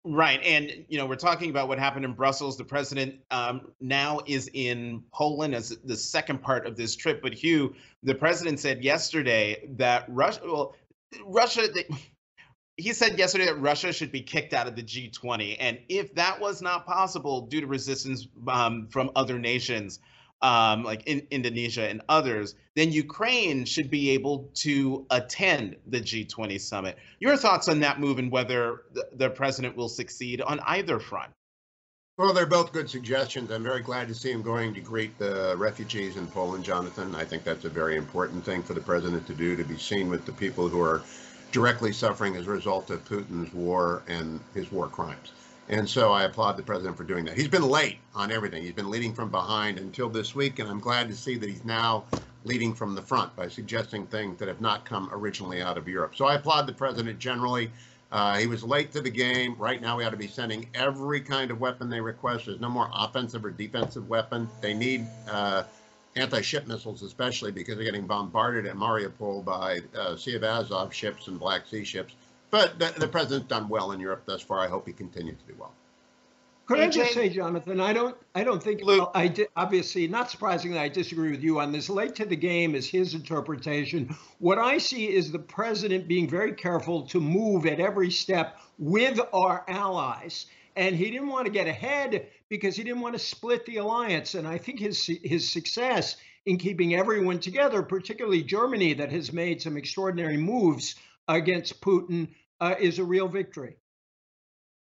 Right. 0.05 0.41
And, 0.43 0.85
you 0.87 0.97
know, 0.97 1.05
we're 1.05 1.15
talking 1.15 1.49
about 1.49 1.67
what 1.67 1.77
happened 1.77 2.05
in 2.05 2.13
Brussels. 2.13 2.57
The 2.57 2.63
president 2.63 3.15
um, 3.31 3.73
now 3.81 4.21
is 4.25 4.49
in 4.53 5.03
Poland 5.13 5.53
as 5.53 5.77
the 5.83 5.95
second 5.95 6.41
part 6.41 6.65
of 6.65 6.77
this 6.77 6.95
trip. 6.95 7.21
But, 7.21 7.33
Hugh, 7.33 7.75
the 8.03 8.15
president 8.15 8.61
said 8.61 8.81
yesterday 8.81 9.69
that 9.77 10.05
Russia, 10.07 10.39
well, 10.45 10.75
Russia, 11.25 11.67
he 12.79 12.93
said 12.93 13.19
yesterday 13.19 13.45
that 13.45 13.59
Russia 13.59 13.91
should 13.91 14.11
be 14.11 14.21
kicked 14.21 14.53
out 14.53 14.67
of 14.67 14.75
the 14.75 14.83
G20. 14.83 15.57
And 15.59 15.79
if 15.89 16.15
that 16.15 16.39
was 16.39 16.61
not 16.61 16.85
possible 16.85 17.41
due 17.41 17.61
to 17.61 17.67
resistance 17.67 18.27
um, 18.47 18.87
from 18.89 19.11
other 19.15 19.37
nations, 19.37 19.99
um, 20.41 20.83
like 20.83 21.03
in 21.05 21.27
Indonesia 21.31 21.89
and 21.89 22.01
others, 22.07 22.55
then 22.75 22.93
Ukraine 22.93 23.65
should 23.65 23.89
be 23.89 24.11
able 24.11 24.49
to 24.55 25.05
attend 25.09 25.75
the 25.87 25.99
G20 25.99 26.59
summit. 26.61 26.97
Your 27.19 27.35
thoughts 27.35 27.67
on 27.67 27.81
that 27.81 27.99
move 27.99 28.19
and 28.19 28.31
whether 28.31 28.83
the, 28.93 29.09
the 29.13 29.29
president 29.29 29.75
will 29.75 29.89
succeed 29.89 30.41
on 30.41 30.61
either 30.61 30.99
front? 30.99 31.31
Well, 32.17 32.33
they're 32.33 32.45
both 32.45 32.73
good 32.73 32.89
suggestions. 32.89 33.49
I'm 33.49 33.63
very 33.63 33.81
glad 33.81 34.09
to 34.09 34.13
see 34.13 34.31
him 34.31 34.41
going 34.41 34.73
to 34.73 34.81
greet 34.81 35.17
the 35.17 35.55
refugees 35.57 36.17
in 36.17 36.27
Poland, 36.27 36.65
Jonathan. 36.65 37.15
I 37.15 37.23
think 37.23 37.43
that's 37.43 37.63
a 37.63 37.69
very 37.69 37.95
important 37.95 38.43
thing 38.43 38.61
for 38.61 38.73
the 38.73 38.81
president 38.81 39.25
to 39.27 39.33
do, 39.33 39.55
to 39.55 39.63
be 39.63 39.77
seen 39.77 40.09
with 40.09 40.25
the 40.25 40.33
people 40.33 40.67
who 40.67 40.81
are 40.81 41.01
directly 41.51 41.91
suffering 41.91 42.35
as 42.35 42.47
a 42.47 42.51
result 42.51 42.89
of 42.89 43.03
Putin's 43.05 43.53
war 43.53 44.03
and 44.07 44.39
his 44.53 44.71
war 44.71 44.87
crimes. 44.87 45.31
And 45.69 45.87
so 45.87 46.11
I 46.11 46.23
applaud 46.23 46.57
the 46.57 46.63
president 46.63 46.97
for 46.97 47.03
doing 47.03 47.25
that. 47.25 47.37
He's 47.37 47.47
been 47.47 47.67
late 47.67 47.99
on 48.15 48.31
everything. 48.31 48.63
He's 48.63 48.73
been 48.73 48.89
leading 48.89 49.13
from 49.13 49.29
behind 49.29 49.77
until 49.77 50.09
this 50.09 50.33
week, 50.33 50.59
and 50.59 50.67
I'm 50.67 50.79
glad 50.79 51.07
to 51.09 51.15
see 51.15 51.37
that 51.37 51.47
he's 51.47 51.63
now 51.63 52.05
leading 52.43 52.73
from 52.73 52.95
the 52.95 53.01
front 53.01 53.35
by 53.35 53.47
suggesting 53.47 54.07
things 54.07 54.39
that 54.39 54.47
have 54.47 54.61
not 54.61 54.85
come 54.85 55.09
originally 55.11 55.61
out 55.61 55.77
of 55.77 55.87
Europe. 55.87 56.15
So 56.15 56.25
I 56.25 56.35
applaud 56.35 56.65
the 56.67 56.73
president 56.73 57.19
generally. 57.19 57.69
Uh, 58.11 58.37
he 58.37 58.47
was 58.47 58.63
late 58.63 58.91
to 58.93 59.01
the 59.01 59.09
game. 59.09 59.55
Right 59.59 59.79
now, 59.79 59.97
we 59.97 60.03
ought 60.03 60.09
to 60.09 60.17
be 60.17 60.27
sending 60.27 60.67
every 60.73 61.21
kind 61.21 61.51
of 61.51 61.59
weapon 61.59 61.89
they 61.89 62.01
request. 62.01 62.47
There's 62.47 62.59
no 62.59 62.69
more 62.69 62.89
offensive 62.91 63.45
or 63.45 63.51
defensive 63.51 64.09
weapon. 64.09 64.49
They 64.61 64.73
need 64.73 65.05
uh, 65.29 65.63
anti-ship 66.19 66.67
missiles, 66.67 67.01
especially 67.03 67.51
because 67.51 67.75
they're 67.75 67.85
getting 67.85 68.07
bombarded 68.07 68.65
at 68.65 68.75
Mariupol 68.75 69.43
by 69.43 69.79
uh, 69.97 70.15
Sea 70.15 70.35
of 70.35 70.43
Azov 70.43 70.93
ships 70.93 71.27
and 71.27 71.39
Black 71.39 71.65
Sea 71.65 71.83
ships. 71.83 72.15
But 72.51 72.79
the, 72.79 72.93
the, 72.97 73.07
president's 73.07 73.47
done 73.47 73.69
well 73.69 73.91
in 73.91 73.99
Europe 73.99 74.23
thus 74.25 74.41
far. 74.41 74.59
I 74.59 74.67
hope 74.67 74.87
he 74.87 74.93
continues 74.93 75.37
to 75.37 75.53
do 75.53 75.59
well. 75.59 75.71
Could 76.65 76.79
I 76.79 76.87
just 76.87 77.13
say, 77.13 77.29
Jonathan? 77.29 77.79
I 77.79 77.93
don't. 77.93 78.15
I 78.35 78.43
don't 78.43 78.61
think. 78.61 78.85
Well, 78.85 79.11
I 79.15 79.27
di- 79.27 79.47
obviously 79.55 80.07
not 80.07 80.29
surprisingly, 80.29 80.77
I 80.77 80.87
disagree 80.87 81.31
with 81.31 81.41
you 81.41 81.59
on 81.59 81.71
this. 81.71 81.89
Late 81.89 82.13
to 82.15 82.25
the 82.25 82.35
game 82.35 82.75
is 82.75 82.87
his 82.87 83.15
interpretation. 83.15 84.15
What 84.37 84.59
I 84.59 84.77
see 84.77 85.09
is 85.09 85.31
the 85.31 85.39
president 85.39 86.07
being 86.07 86.29
very 86.29 86.53
careful 86.53 87.01
to 87.07 87.19
move 87.19 87.65
at 87.65 87.79
every 87.79 88.11
step 88.11 88.59
with 88.77 89.19
our 89.33 89.65
allies, 89.67 90.45
and 90.79 90.95
he 90.95 91.11
didn't 91.11 91.27
want 91.27 91.45
to 91.45 91.51
get 91.51 91.67
ahead 91.67 92.27
because 92.47 92.77
he 92.77 92.83
didn't 92.83 93.01
want 93.01 93.13
to 93.13 93.19
split 93.19 93.65
the 93.65 93.77
alliance. 93.77 94.33
And 94.33 94.47
I 94.47 94.57
think 94.57 94.79
his 94.79 95.05
his 95.05 95.51
success 95.51 96.15
in 96.45 96.57
keeping 96.57 96.95
everyone 96.95 97.39
together, 97.39 97.83
particularly 97.83 98.41
Germany, 98.41 98.93
that 98.93 99.11
has 99.11 99.33
made 99.33 99.61
some 99.61 99.75
extraordinary 99.75 100.37
moves 100.37 100.95
against 101.27 101.81
Putin, 101.81 102.29
uh, 102.61 102.75
is 102.79 102.97
a 102.97 103.03
real 103.03 103.27
victory. 103.27 103.75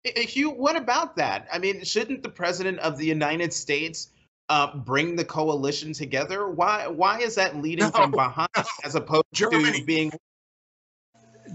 Hugh, 0.05 0.51
what 0.51 0.77
about 0.77 1.17
that? 1.17 1.49
I 1.51 1.59
mean, 1.59 1.83
shouldn't 1.83 2.23
the 2.23 2.29
president 2.29 2.79
of 2.81 2.99
the 2.99 3.07
United 3.07 3.53
States 3.53 4.11
uh, 4.51 4.77
bring 4.77 5.17
the 5.17 5.25
coalition 5.25 5.95
together? 5.95 6.51
Why 6.51 6.87
why 6.87 7.21
is 7.21 7.35
that 7.37 7.57
leading 7.57 7.87
no, 7.87 7.91
from 7.93 8.11
behind 8.11 8.51
no. 8.55 8.63
as 8.85 8.95
opposed 8.95 9.25
Germany, 9.33 9.81
to 9.81 9.87
being 9.87 10.13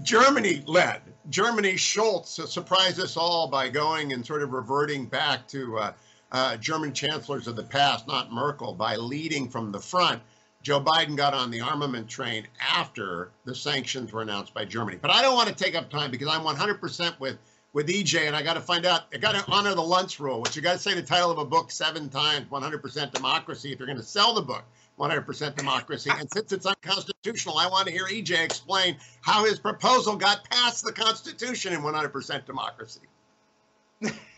Germany 0.02 0.64
led? 0.66 1.13
Germany 1.30 1.74
Scholz 1.74 2.26
surprised 2.48 3.00
us 3.00 3.16
all 3.16 3.48
by 3.48 3.68
going 3.68 4.12
and 4.12 4.24
sort 4.24 4.42
of 4.42 4.52
reverting 4.52 5.06
back 5.06 5.48
to 5.48 5.78
uh, 5.78 5.92
uh, 6.32 6.56
German 6.56 6.92
chancellors 6.92 7.46
of 7.46 7.56
the 7.56 7.62
past, 7.62 8.06
not 8.06 8.32
Merkel, 8.32 8.74
by 8.74 8.96
leading 8.96 9.48
from 9.48 9.72
the 9.72 9.80
front. 9.80 10.20
Joe 10.62 10.80
Biden 10.80 11.16
got 11.16 11.34
on 11.34 11.50
the 11.50 11.60
armament 11.60 12.08
train 12.08 12.46
after 12.60 13.30
the 13.44 13.54
sanctions 13.54 14.12
were 14.12 14.22
announced 14.22 14.54
by 14.54 14.64
Germany. 14.64 14.98
But 15.00 15.10
I 15.10 15.22
don't 15.22 15.34
want 15.34 15.48
to 15.48 15.54
take 15.54 15.74
up 15.74 15.90
time 15.90 16.10
because 16.10 16.28
I'm 16.28 16.40
100% 16.40 17.20
with 17.20 17.38
with 17.74 17.88
EJ, 17.88 18.28
and 18.28 18.36
I 18.36 18.42
got 18.42 18.54
to 18.54 18.60
find 18.60 18.86
out. 18.86 19.02
I 19.12 19.18
got 19.18 19.34
to 19.34 19.44
honor 19.50 19.74
the 19.74 19.82
Luntz 19.82 20.20
rule, 20.20 20.40
which 20.40 20.54
you 20.54 20.62
got 20.62 20.74
to 20.74 20.78
say 20.78 20.94
the 20.94 21.02
title 21.02 21.30
of 21.30 21.38
a 21.38 21.44
book 21.44 21.72
seven 21.72 22.08
times. 22.08 22.46
100% 22.50 23.12
democracy. 23.12 23.72
If 23.72 23.78
you're 23.80 23.86
going 23.86 23.98
to 23.98 24.04
sell 24.04 24.32
the 24.32 24.42
book, 24.42 24.64
100% 24.98 25.56
democracy. 25.56 26.10
And 26.16 26.30
since 26.30 26.52
it's 26.52 26.66
unconstitutional, 26.66 27.58
I 27.58 27.66
want 27.66 27.86
to 27.86 27.92
hear 27.92 28.06
EJ 28.06 28.44
explain 28.44 28.96
how 29.22 29.44
his 29.44 29.58
proposal 29.58 30.16
got 30.16 30.48
past 30.50 30.84
the 30.84 30.92
Constitution 30.92 31.72
in 31.72 31.80
100% 31.80 32.46
democracy. 32.46 33.00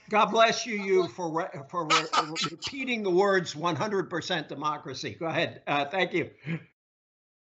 God 0.09 0.27
bless 0.27 0.67
you, 0.67 0.83
you 0.83 1.09
for 1.17 1.31
re- 1.31 1.61
for 1.69 1.85
re- 1.85 2.07
repeating 2.51 3.03
the 3.03 3.11
words 3.11 3.55
100% 3.55 4.49
democracy. 4.49 5.17
Go 5.19 5.27
ahead. 5.27 5.63
Uh, 5.67 5.85
thank 5.85 6.13
you. 6.13 6.31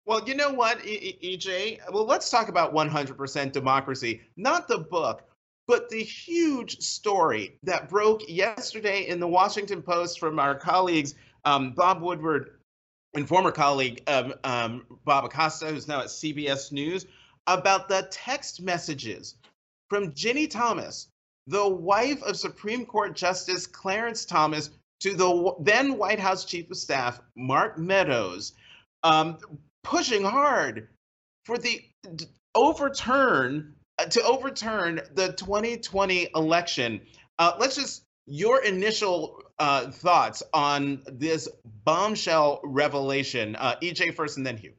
Well, 0.06 0.28
you 0.28 0.36
know 0.36 0.52
what, 0.52 0.80
EJ? 0.80 1.80
Well, 1.92 2.06
let's 2.06 2.30
talk 2.30 2.50
about 2.50 2.74
100% 2.74 3.52
democracy, 3.52 4.22
not 4.38 4.68
the 4.68 4.80
book, 4.80 5.24
but 5.68 5.88
the 5.90 6.02
huge 6.02 6.80
story 6.80 7.60
that 7.62 7.90
broke 7.90 8.28
yesterday 8.28 9.08
in 9.08 9.20
the 9.20 9.28
Washington 9.28 9.84
Post 9.84 10.20
from 10.20 10.40
our 10.40 10.56
colleagues, 10.56 11.14
um, 11.46 11.74
Bob 11.74 12.02
Woodward 12.02 12.59
and 13.14 13.28
former 13.28 13.52
colleague 13.52 14.04
um, 14.08 14.34
um, 14.44 14.86
Bob 15.06 15.32
Costa, 15.32 15.68
who's 15.68 15.88
now 15.88 16.02
at 16.02 16.08
CBS 16.08 16.72
News, 16.72 17.06
about 17.48 17.88
the 17.90 18.08
text 18.12 18.62
messages 18.62 19.36
from 19.90 20.14
Ginny 20.14 20.48
Thomas, 20.48 21.08
the 21.48 21.68
wife 21.68 22.22
of 22.24 22.38
Supreme 22.38 22.86
Court 22.86 23.16
Justice 23.16 23.66
Clarence 23.66 24.26
Thomas, 24.26 24.70
to 25.00 25.16
the 25.16 25.56
then 25.62 25.98
White 25.98 26.20
House 26.20 26.46
Chief 26.46 26.70
of 26.70 26.78
Staff 26.78 27.22
Mark 27.36 27.78
Meadows, 27.78 28.54
um, 29.04 29.38
pushing 29.84 30.24
hard 30.24 30.90
for 31.46 31.58
the 31.58 31.84
overturn 32.54 33.74
uh, 33.98 34.06
to 34.06 34.22
overturn 34.24 35.02
the 35.14 35.34
2020 35.34 36.30
election. 36.36 37.02
Uh, 37.40 37.54
let's 37.60 37.76
just 37.76 38.04
your 38.30 38.64
initial 38.64 39.42
uh, 39.58 39.92
thoughts 39.92 40.44
on 40.54 41.02
this 41.08 41.50
bombshell 41.84 42.62
revelation. 42.64 43.56
Uh, 43.56 43.76
EJ 43.82 44.14
first, 44.16 44.38
and 44.38 44.46
then 44.46 44.58
Hugh. 44.58 44.74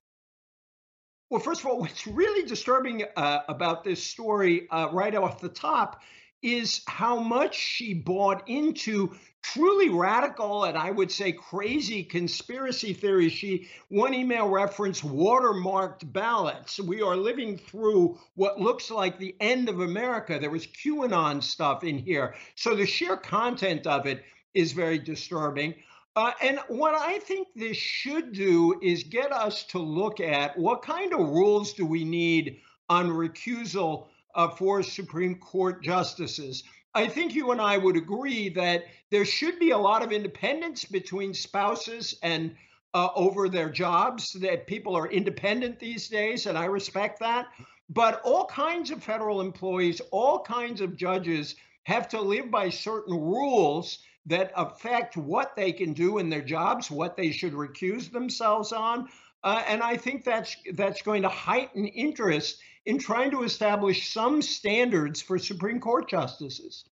Well, 1.29 1.41
first 1.41 1.61
of 1.61 1.67
all, 1.67 1.79
what's 1.81 2.07
really 2.07 2.47
disturbing 2.47 3.05
uh, 3.17 3.41
about 3.49 3.85
this 3.85 4.03
story 4.03 4.69
uh, 4.71 4.89
right 4.93 5.15
off 5.15 5.41
the 5.41 5.49
top 5.49 6.03
is 6.43 6.83
how 6.87 7.21
much 7.21 7.55
she 7.55 7.95
bought 7.95 8.49
into 8.49 9.15
truly 9.43 9.89
radical 9.89 10.65
and 10.65 10.77
I 10.77 10.91
would 10.91 11.11
say 11.11 11.33
crazy 11.33 12.05
conspiracy 12.05 12.93
theories. 12.93 13.33
She 13.33 13.69
one 13.89 14.15
email 14.15 14.49
referenced 14.49 15.03
watermarked 15.03 16.13
ballots. 16.13 16.79
We 16.79 17.03
are 17.03 17.17
living 17.17 17.59
through 17.59 18.19
what 18.35 18.61
looks 18.61 18.91
like 18.91 19.19
the 19.19 19.35
end 19.41 19.69
of 19.69 19.81
America. 19.81 20.39
There 20.39 20.51
was 20.51 20.67
QAnon 20.67 21.43
stuff 21.43 21.85
in 21.85 21.99
here. 21.99 22.35
So 22.55 22.75
the 22.75 22.87
sheer 22.87 23.17
content 23.17 23.87
of 23.87 24.07
it 24.07 24.25
is 24.55 24.73
very 24.73 24.99
disturbing. 24.99 25.75
Uh, 26.17 26.33
and 26.43 26.59
what 26.69 26.95
I 26.95 27.19
think 27.21 27.49
this 27.55 27.77
should 27.77 28.33
do 28.33 28.79
is 28.83 29.05
get 29.05 29.33
us 29.33 29.65
to 29.69 29.79
look 29.79 30.21
at 30.21 30.59
what 30.59 30.83
kind 30.83 31.13
of 31.13 31.21
rules 31.21 31.73
do 31.73 31.87
we 31.87 32.05
need 32.05 32.61
on 32.89 33.09
recusal 33.09 34.09
uh, 34.35 34.49
for 34.49 34.83
Supreme 34.83 35.37
Court 35.37 35.83
justices. 35.83 36.65
I 36.95 37.07
think 37.07 37.35
you 37.35 37.53
and 37.53 37.61
I 37.61 37.77
would 37.77 37.97
agree 37.97 38.49
that 38.51 38.85
there 39.11 39.25
should 39.25 39.59
be 39.59 39.71
a 39.71 39.79
lot 39.79 40.03
of 40.03 40.13
independence 40.13 40.85
between 40.85 41.35
spouses 41.35 42.19
and 42.23 42.57
uh, 42.95 43.09
over 43.15 43.49
their 43.49 43.71
jobs, 43.71 44.33
that 44.33 44.67
people 44.67 44.97
are 44.97 45.09
independent 45.09 45.79
these 45.79 46.09
days, 46.09 46.47
and 46.47 46.59
I 46.59 46.65
respect 46.65 47.21
that. 47.21 47.47
But 47.89 48.21
all 48.25 48.47
kinds 48.47 48.91
of 48.91 49.03
federal 49.03 49.41
employees, 49.41 50.01
all 50.11 50.41
kinds 50.41 50.81
of 50.81 50.97
judges 50.97 51.55
have 51.85 52.09
to 52.09 52.21
live 52.21 52.51
by 52.51 52.69
certain 52.69 53.15
rules 53.15 54.01
that 54.27 54.53
affect 54.57 55.17
what 55.17 55.57
they 55.57 55.73
can 55.73 55.93
do 55.93 56.19
in 56.19 56.29
their 56.29 56.43
jobs, 56.43 56.91
what 56.91 57.17
they 57.17 57.31
should 57.31 57.53
recuse 57.53 58.11
themselves 58.11 58.73
on. 58.73 59.09
Uh, 59.43 59.63
and 59.67 59.83
I 59.83 59.97
think 59.97 60.25
that's 60.25 60.57
that's 60.75 61.03
going 61.03 61.23
to 61.23 61.29
heighten 61.29 61.87
interest 61.87 62.61
in 62.87 62.99
trying 62.99 63.31
to 63.31 63.43
establish 63.43 64.13
some 64.13 64.43
standards 64.43 65.21
for 65.21 65.39
Supreme 65.39 65.81
Court 65.81 66.09
justices. 66.09 66.85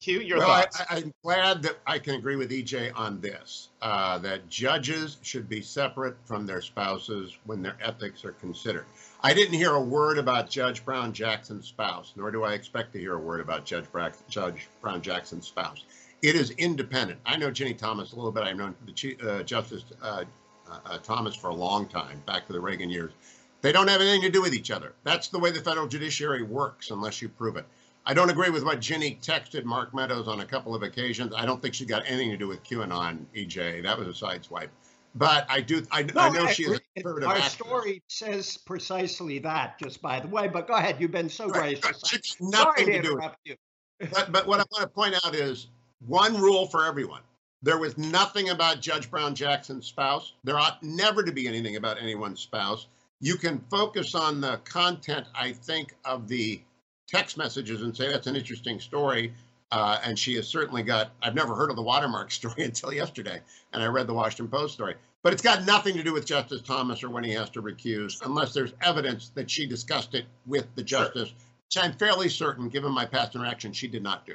Hugh, 0.00 0.20
your 0.20 0.38
well, 0.38 0.62
thoughts? 0.62 0.80
I, 0.88 0.96
am 0.96 1.12
glad 1.22 1.62
that 1.62 1.76
I 1.86 1.98
can 1.98 2.14
agree 2.14 2.36
with 2.36 2.50
EJ 2.50 2.90
on 2.94 3.20
this 3.20 3.68
uh, 3.82 4.16
that 4.20 4.48
judges 4.48 5.18
should 5.20 5.46
be 5.46 5.60
separate 5.60 6.16
from 6.24 6.46
their 6.46 6.62
spouses 6.62 7.36
when 7.44 7.60
their 7.60 7.76
ethics 7.82 8.24
are 8.24 8.32
considered. 8.32 8.86
I 9.22 9.34
didn't 9.34 9.54
hear 9.54 9.74
a 9.74 9.80
word 9.80 10.16
about 10.16 10.48
Judge 10.48 10.82
Brown 10.86 11.12
Jackson's 11.12 11.68
spouse, 11.68 12.14
nor 12.16 12.30
do 12.30 12.44
I 12.44 12.54
expect 12.54 12.94
to 12.94 12.98
hear 12.98 13.14
a 13.14 13.20
word 13.20 13.40
about 13.40 13.66
Judge, 13.66 13.92
Bra- 13.92 14.08
Judge 14.26 14.68
Brown 14.80 15.02
Jackson's 15.02 15.46
spouse. 15.46 15.84
It 16.22 16.34
is 16.34 16.50
independent. 16.52 17.20
I 17.26 17.36
know 17.36 17.50
Ginny 17.50 17.74
Thomas 17.74 18.12
a 18.12 18.16
little 18.16 18.32
bit. 18.32 18.44
I've 18.44 18.56
known 18.56 18.74
the 18.86 18.92
Chief, 18.92 19.22
uh, 19.22 19.42
Justice 19.42 19.84
uh, 20.00 20.24
uh, 20.70 20.98
Thomas 20.98 21.34
for 21.34 21.50
a 21.50 21.54
long 21.54 21.86
time, 21.86 22.22
back 22.24 22.46
to 22.46 22.54
the 22.54 22.60
Reagan 22.60 22.88
years. 22.88 23.12
They 23.62 23.72
don't 23.72 23.88
have 23.88 24.00
anything 24.00 24.22
to 24.22 24.30
do 24.30 24.40
with 24.40 24.54
each 24.54 24.70
other. 24.70 24.94
That's 25.04 25.28
the 25.28 25.38
way 25.38 25.50
the 25.50 25.60
federal 25.60 25.86
judiciary 25.86 26.42
works, 26.42 26.90
unless 26.90 27.20
you 27.20 27.28
prove 27.28 27.56
it. 27.56 27.66
I 28.06 28.14
don't 28.14 28.30
agree 28.30 28.50
with 28.50 28.64
what 28.64 28.80
Ginny 28.80 29.18
texted 29.22 29.64
Mark 29.64 29.94
Meadows 29.94 30.26
on 30.26 30.40
a 30.40 30.44
couple 30.44 30.74
of 30.74 30.82
occasions. 30.82 31.32
I 31.36 31.44
don't 31.44 31.60
think 31.60 31.74
she 31.74 31.84
got 31.84 32.02
anything 32.06 32.30
to 32.30 32.36
do 32.36 32.48
with 32.48 32.62
QAnon, 32.64 33.26
EJ. 33.36 33.82
That 33.82 33.98
was 33.98 34.08
a 34.08 34.24
sideswipe. 34.24 34.70
But 35.14 35.44
I 35.50 35.60
do. 35.60 35.84
I, 35.90 36.04
no, 36.04 36.20
I 36.20 36.30
know 36.30 36.44
I 36.44 36.52
she 36.52 36.64
is 36.64 36.80
a. 36.96 37.04
Our 37.04 37.34
activist. 37.34 37.48
story 37.50 38.02
says 38.08 38.56
precisely 38.56 39.38
that. 39.40 39.78
Just 39.78 40.00
by 40.00 40.20
the 40.20 40.28
way, 40.28 40.48
but 40.48 40.68
go 40.68 40.74
ahead. 40.74 40.96
You've 41.00 41.10
been 41.10 41.28
so 41.28 41.48
right. 41.48 41.80
gracious. 41.80 42.02
It's 42.14 42.40
nothing 42.40 42.84
Sorry 42.84 42.92
to, 42.92 43.02
to 43.02 43.08
do 43.08 43.16
with 43.16 43.32
you. 43.44 43.56
but, 44.12 44.32
but 44.32 44.46
what 44.46 44.60
I 44.60 44.64
want 44.70 44.82
to 44.82 44.88
point 44.88 45.14
out 45.24 45.34
is 45.34 45.66
one 46.06 46.40
rule 46.40 46.66
for 46.66 46.86
everyone. 46.86 47.22
There 47.62 47.78
was 47.78 47.98
nothing 47.98 48.50
about 48.50 48.80
Judge 48.80 49.10
Brown 49.10 49.34
Jackson's 49.34 49.86
spouse. 49.86 50.34
There 50.44 50.58
ought 50.58 50.82
never 50.82 51.22
to 51.22 51.32
be 51.32 51.46
anything 51.46 51.76
about 51.76 52.00
anyone's 52.00 52.40
spouse. 52.40 52.86
You 53.20 53.36
can 53.36 53.58
focus 53.70 54.14
on 54.14 54.40
the 54.40 54.58
content, 54.64 55.26
I 55.34 55.52
think, 55.52 55.94
of 56.04 56.26
the 56.26 56.60
text 57.06 57.36
messages 57.36 57.82
and 57.82 57.96
say 57.96 58.08
that's 58.08 58.26
an 58.26 58.36
interesting 58.36 58.80
story. 58.80 59.34
Uh, 59.72 60.00
and 60.02 60.18
she 60.18 60.34
has 60.34 60.48
certainly 60.48 60.82
got, 60.82 61.12
I've 61.22 61.34
never 61.34 61.54
heard 61.54 61.70
of 61.70 61.76
the 61.76 61.82
watermark 61.82 62.30
story 62.40 62.64
until 62.64 62.92
yesterday. 62.92 63.40
And 63.72 63.82
I 63.82 63.86
read 63.86 64.06
the 64.06 64.14
Washington 64.14 64.48
Post 64.48 64.74
story. 64.74 64.94
But 65.22 65.34
it's 65.34 65.42
got 65.42 65.66
nothing 65.66 65.94
to 65.96 66.02
do 66.02 66.14
with 66.14 66.24
Justice 66.24 66.62
Thomas 66.62 67.04
or 67.04 67.10
when 67.10 67.24
he 67.24 67.32
has 67.32 67.50
to 67.50 67.62
recuse, 67.62 68.24
unless 68.24 68.54
there's 68.54 68.72
evidence 68.80 69.30
that 69.34 69.50
she 69.50 69.66
discussed 69.66 70.14
it 70.14 70.24
with 70.46 70.66
the 70.76 70.82
justice, 70.82 71.28
sure. 71.28 71.36
which 71.66 71.84
I'm 71.84 71.92
fairly 71.92 72.30
certain, 72.30 72.70
given 72.70 72.90
my 72.90 73.04
past 73.04 73.34
interaction, 73.34 73.72
she 73.74 73.86
did 73.86 74.02
not 74.02 74.24
do. 74.24 74.32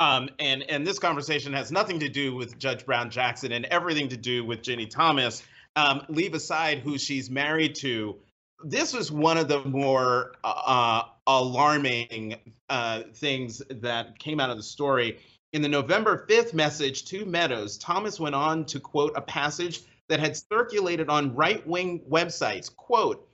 Um, 0.00 0.28
and 0.40 0.64
and 0.68 0.84
this 0.84 0.98
conversation 0.98 1.52
has 1.52 1.70
nothing 1.70 2.00
to 2.00 2.08
do 2.08 2.34
with 2.34 2.58
Judge 2.58 2.84
Brown 2.84 3.10
Jackson 3.10 3.52
and 3.52 3.64
everything 3.66 4.08
to 4.08 4.16
do 4.16 4.44
with 4.44 4.60
Ginny 4.60 4.86
Thomas. 4.86 5.44
Um, 5.76 6.02
leave 6.08 6.34
aside 6.34 6.78
who 6.78 6.98
she's 6.98 7.30
married 7.30 7.74
to. 7.76 8.16
This 8.64 8.92
was 8.92 9.10
one 9.10 9.36
of 9.36 9.48
the 9.48 9.64
more 9.64 10.34
uh, 10.44 11.02
alarming 11.26 12.36
uh, 12.68 13.02
things 13.14 13.60
that 13.68 14.18
came 14.18 14.40
out 14.40 14.50
of 14.50 14.56
the 14.56 14.62
story. 14.62 15.18
In 15.52 15.62
the 15.62 15.68
November 15.68 16.26
5th 16.28 16.54
message 16.54 17.04
to 17.06 17.24
Meadows, 17.24 17.78
Thomas 17.78 18.18
went 18.18 18.34
on 18.34 18.64
to 18.66 18.80
quote 18.80 19.12
a 19.16 19.20
passage 19.20 19.82
that 20.08 20.20
had 20.20 20.36
circulated 20.36 21.08
on 21.08 21.34
right 21.34 21.66
wing 21.66 22.00
websites. 22.10 22.74
Quote, 22.74 23.28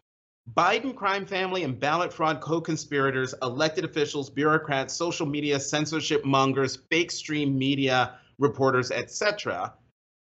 Biden 0.54 0.94
crime 0.94 1.26
family 1.26 1.62
and 1.62 1.78
ballot 1.78 2.12
fraud 2.12 2.40
co 2.40 2.60
conspirators, 2.60 3.34
elected 3.42 3.84
officials, 3.84 4.30
bureaucrats, 4.30 4.94
social 4.94 5.26
media 5.26 5.60
censorship 5.60 6.24
mongers, 6.24 6.76
fake 6.90 7.10
stream 7.10 7.56
media 7.56 8.18
reporters, 8.38 8.90
etc., 8.90 9.72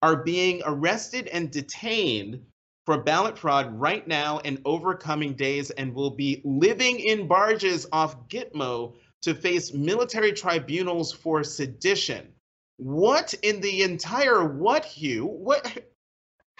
are 0.06 0.14
being 0.14 0.62
arrested 0.64 1.26
and 1.26 1.50
detained 1.50 2.40
for 2.84 3.02
ballot 3.02 3.36
fraud 3.36 3.74
right 3.74 4.06
now 4.06 4.38
and 4.44 4.60
over 4.64 4.94
coming 4.94 5.34
days 5.34 5.70
and 5.72 5.92
will 5.92 6.12
be 6.12 6.40
living 6.44 7.00
in 7.00 7.26
barges 7.26 7.88
off 7.90 8.28
Gitmo 8.28 8.94
to 9.22 9.34
face 9.34 9.74
military 9.74 10.30
tribunals 10.32 11.12
for 11.12 11.42
sedition. 11.42 12.28
What 12.76 13.34
in 13.42 13.60
the 13.60 13.82
entire 13.82 14.44
what, 14.44 14.84
Hugh? 14.84 15.26
What? 15.26 15.76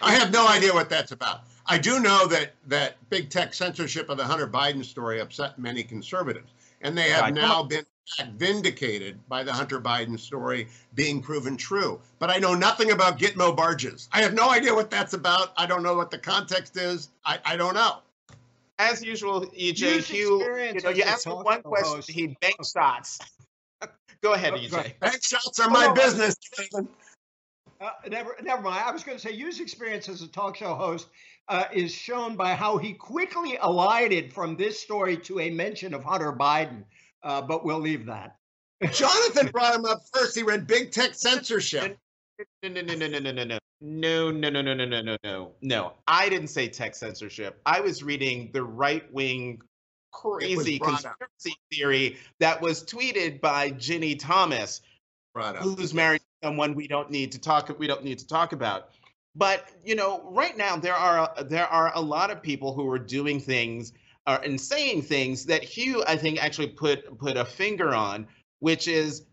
I 0.01 0.11
have 0.11 0.33
no 0.33 0.45
idea 0.45 0.73
what 0.73 0.89
that's 0.89 1.13
about. 1.13 1.43
I 1.67 1.77
do 1.77 2.01
know 2.01 2.27
that 2.27 2.51
that 2.67 2.97
big 3.09 3.29
tech 3.29 3.53
censorship 3.53 4.09
of 4.09 4.17
the 4.17 4.25
Hunter 4.25 4.47
Biden 4.47 4.83
story 4.83 5.21
upset 5.21 5.57
many 5.57 5.83
conservatives, 5.83 6.51
and 6.81 6.97
they 6.97 7.11
have 7.11 7.33
now 7.33 7.63
been 7.63 7.85
vindicated 8.35 9.19
by 9.27 9.43
the 9.43 9.51
Hunter 9.51 9.79
Biden 9.79 10.19
story 10.19 10.67
being 10.95 11.21
proven 11.21 11.57
true. 11.57 11.99
But 12.19 12.29
I 12.29 12.37
know 12.37 12.53
nothing 12.53 12.91
about 12.91 13.19
Gitmo 13.19 13.55
barges. 13.55 14.09
I 14.11 14.21
have 14.21 14.33
no 14.33 14.49
idea 14.49 14.73
what 14.73 14.89
that's 14.89 15.13
about. 15.13 15.53
I 15.57 15.65
don't 15.65 15.83
know 15.83 15.95
what 15.95 16.11
the 16.11 16.17
context 16.17 16.77
is. 16.77 17.09
I, 17.25 17.39
I 17.45 17.57
don't 17.57 17.73
know. 17.73 17.97
As 18.79 19.03
usual, 19.03 19.41
EJ 19.47 20.03
Hugh, 20.03 20.43
you 20.73 20.81
know, 20.81 20.89
you 20.89 21.03
ask 21.03 21.25
him 21.25 21.33
one 21.33 21.63
question, 21.63 21.95
host. 21.95 22.11
he 22.11 22.37
bank 22.41 22.55
shots. 22.63 23.19
Go 24.21 24.33
ahead, 24.33 24.53
oh, 24.53 24.57
EJ. 24.57 24.99
Bank 24.99 25.23
shots 25.23 25.59
are 25.59 25.69
my 25.69 25.87
oh, 25.87 25.93
business. 25.93 26.35
Uh, 27.79 27.89
never, 28.07 28.35
never 28.43 28.61
mind. 28.61 28.83
I 28.85 28.91
was 28.91 29.03
going 29.03 29.17
to 29.17 29.21
say, 29.21 29.33
Hugh's 29.33 29.59
experience 29.59 30.09
as 30.09 30.21
a 30.21 30.27
talk 30.27 30.57
show 30.57 30.75
host 30.75 31.07
uh, 31.49 31.65
is 31.71 31.91
shown 31.91 32.35
by 32.35 32.53
how 32.53 32.77
he 32.77 32.93
quickly 32.93 33.57
elided 33.63 34.33
from 34.33 34.55
this 34.55 34.79
story 34.79 35.17
to 35.17 35.39
a 35.39 35.49
mention 35.49 35.93
of 35.93 36.03
Hunter 36.03 36.33
Biden. 36.33 36.83
Uh, 37.23 37.41
but 37.41 37.65
we'll 37.65 37.79
leave 37.79 38.05
that. 38.05 38.37
Jonathan 38.91 39.47
brought 39.47 39.75
him 39.75 39.85
up 39.85 40.01
first. 40.13 40.35
He 40.35 40.43
read 40.43 40.67
big 40.67 40.91
tech 40.91 41.13
censorship. 41.15 41.97
No, 42.63 42.69
no, 42.69 42.81
no, 42.81 42.95
no, 42.95 43.07
no, 43.07 43.19
no, 43.19 43.31
no, 43.31 43.43
no. 43.43 43.59
No, 43.79 44.31
no, 44.31 44.49
no, 44.49 44.61
no, 44.61 44.73
no, 44.73 44.85
no, 44.85 45.01
no, 45.01 45.17
no. 45.23 45.51
No, 45.61 45.93
I 46.07 46.29
didn't 46.29 46.47
say 46.47 46.67
tech 46.67 46.95
censorship. 46.95 47.61
I 47.65 47.79
was 47.79 48.03
reading 48.03 48.49
the 48.53 48.63
right 48.63 49.11
wing 49.11 49.61
crazy 50.11 50.79
conspiracy 50.79 51.51
up. 51.51 51.57
theory 51.71 52.17
that 52.39 52.61
was 52.61 52.83
tweeted 52.83 53.39
by 53.39 53.71
Ginny 53.71 54.15
Thomas, 54.15 54.81
who's 55.59 55.93
married 55.93 56.19
to 56.19 56.47
someone 56.47 56.73
we 56.73 56.87
don't 56.87 57.11
need 57.11 57.31
to 57.33 57.39
talk 57.39 57.77
we 57.77 57.87
don't 57.87 58.03
need 58.03 58.19
to 58.19 58.27
talk 58.27 58.51
about. 58.51 58.89
But 59.35 59.69
you 59.83 59.95
know, 59.95 60.23
right 60.31 60.57
now 60.57 60.75
there 60.75 60.95
are 60.95 61.31
there 61.43 61.67
are 61.67 61.91
a 61.95 62.01
lot 62.01 62.31
of 62.31 62.41
people 62.41 62.73
who 62.73 62.89
are 62.89 62.99
doing 62.99 63.39
things 63.39 63.93
uh, 64.27 64.39
and 64.43 64.59
saying 64.59 65.01
things 65.01 65.45
that 65.45 65.63
Hugh 65.63 66.03
I 66.07 66.17
think 66.17 66.43
actually 66.43 66.67
put 66.67 67.17
put 67.17 67.37
a 67.37 67.45
finger 67.45 67.95
on, 67.95 68.27
which 68.59 68.87
is 68.87 69.25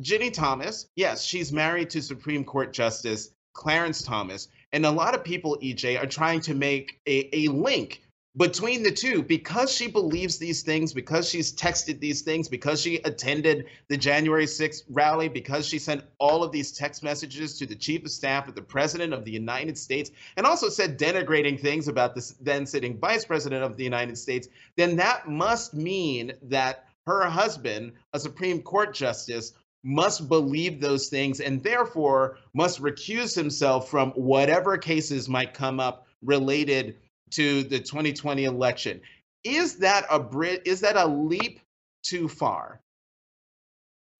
Ginny 0.00 0.30
Thomas. 0.30 0.88
Yes, 0.96 1.24
she's 1.24 1.52
married 1.52 1.90
to 1.90 2.02
Supreme 2.02 2.44
Court 2.44 2.72
Justice 2.72 3.30
Clarence 3.54 4.02
Thomas, 4.02 4.48
and 4.72 4.84
a 4.84 4.90
lot 4.90 5.14
of 5.14 5.24
people, 5.24 5.56
EJ, 5.62 6.02
are 6.02 6.06
trying 6.06 6.40
to 6.40 6.54
make 6.54 7.00
a, 7.06 7.30
a 7.32 7.48
link 7.48 8.02
between 8.36 8.82
the 8.82 8.90
two, 8.90 9.22
because 9.22 9.72
she 9.72 9.86
believes 9.86 10.36
these 10.36 10.62
things, 10.62 10.92
because 10.92 11.28
she's 11.28 11.54
texted 11.54 12.00
these 12.00 12.20
things, 12.20 12.48
because 12.48 12.80
she 12.82 12.96
attended 13.04 13.66
the 13.88 13.96
January 13.96 14.44
6th 14.44 14.82
rally, 14.90 15.28
because 15.28 15.66
she 15.66 15.78
sent 15.78 16.04
all 16.18 16.42
of 16.42 16.52
these 16.52 16.72
text 16.72 17.02
messages 17.02 17.58
to 17.58 17.66
the 17.66 17.74
chief 17.74 18.04
of 18.04 18.10
staff 18.10 18.46
of 18.46 18.54
the 18.54 18.60
president 18.60 19.14
of 19.14 19.24
the 19.24 19.30
United 19.30 19.78
States, 19.78 20.10
and 20.36 20.46
also 20.46 20.68
said 20.68 20.98
denigrating 20.98 21.58
things 21.58 21.88
about 21.88 22.14
the 22.14 22.32
then 22.42 22.66
sitting 22.66 22.98
vice 22.98 23.24
president 23.24 23.64
of 23.64 23.76
the 23.76 23.84
United 23.84 24.18
States, 24.18 24.48
then 24.76 24.96
that 24.96 25.28
must 25.28 25.72
mean 25.72 26.32
that 26.42 26.84
her 27.06 27.24
husband, 27.24 27.92
a 28.12 28.20
Supreme 28.20 28.60
Court 28.60 28.92
justice, 28.92 29.54
must 29.82 30.28
believe 30.28 30.80
those 30.80 31.08
things 31.08 31.40
and 31.40 31.62
therefore 31.62 32.38
must 32.52 32.82
recuse 32.82 33.34
himself 33.34 33.88
from 33.88 34.10
whatever 34.10 34.76
cases 34.76 35.28
might 35.28 35.54
come 35.54 35.78
up 35.78 36.06
related 36.22 36.96
to 37.30 37.62
the 37.64 37.78
2020 37.78 38.44
election. 38.44 39.00
Is 39.44 39.76
that 39.78 40.06
a 40.10 40.18
Brit? 40.18 40.62
Is 40.64 40.80
that 40.80 40.96
a 40.96 41.06
leap 41.06 41.60
too 42.02 42.28
far? 42.28 42.80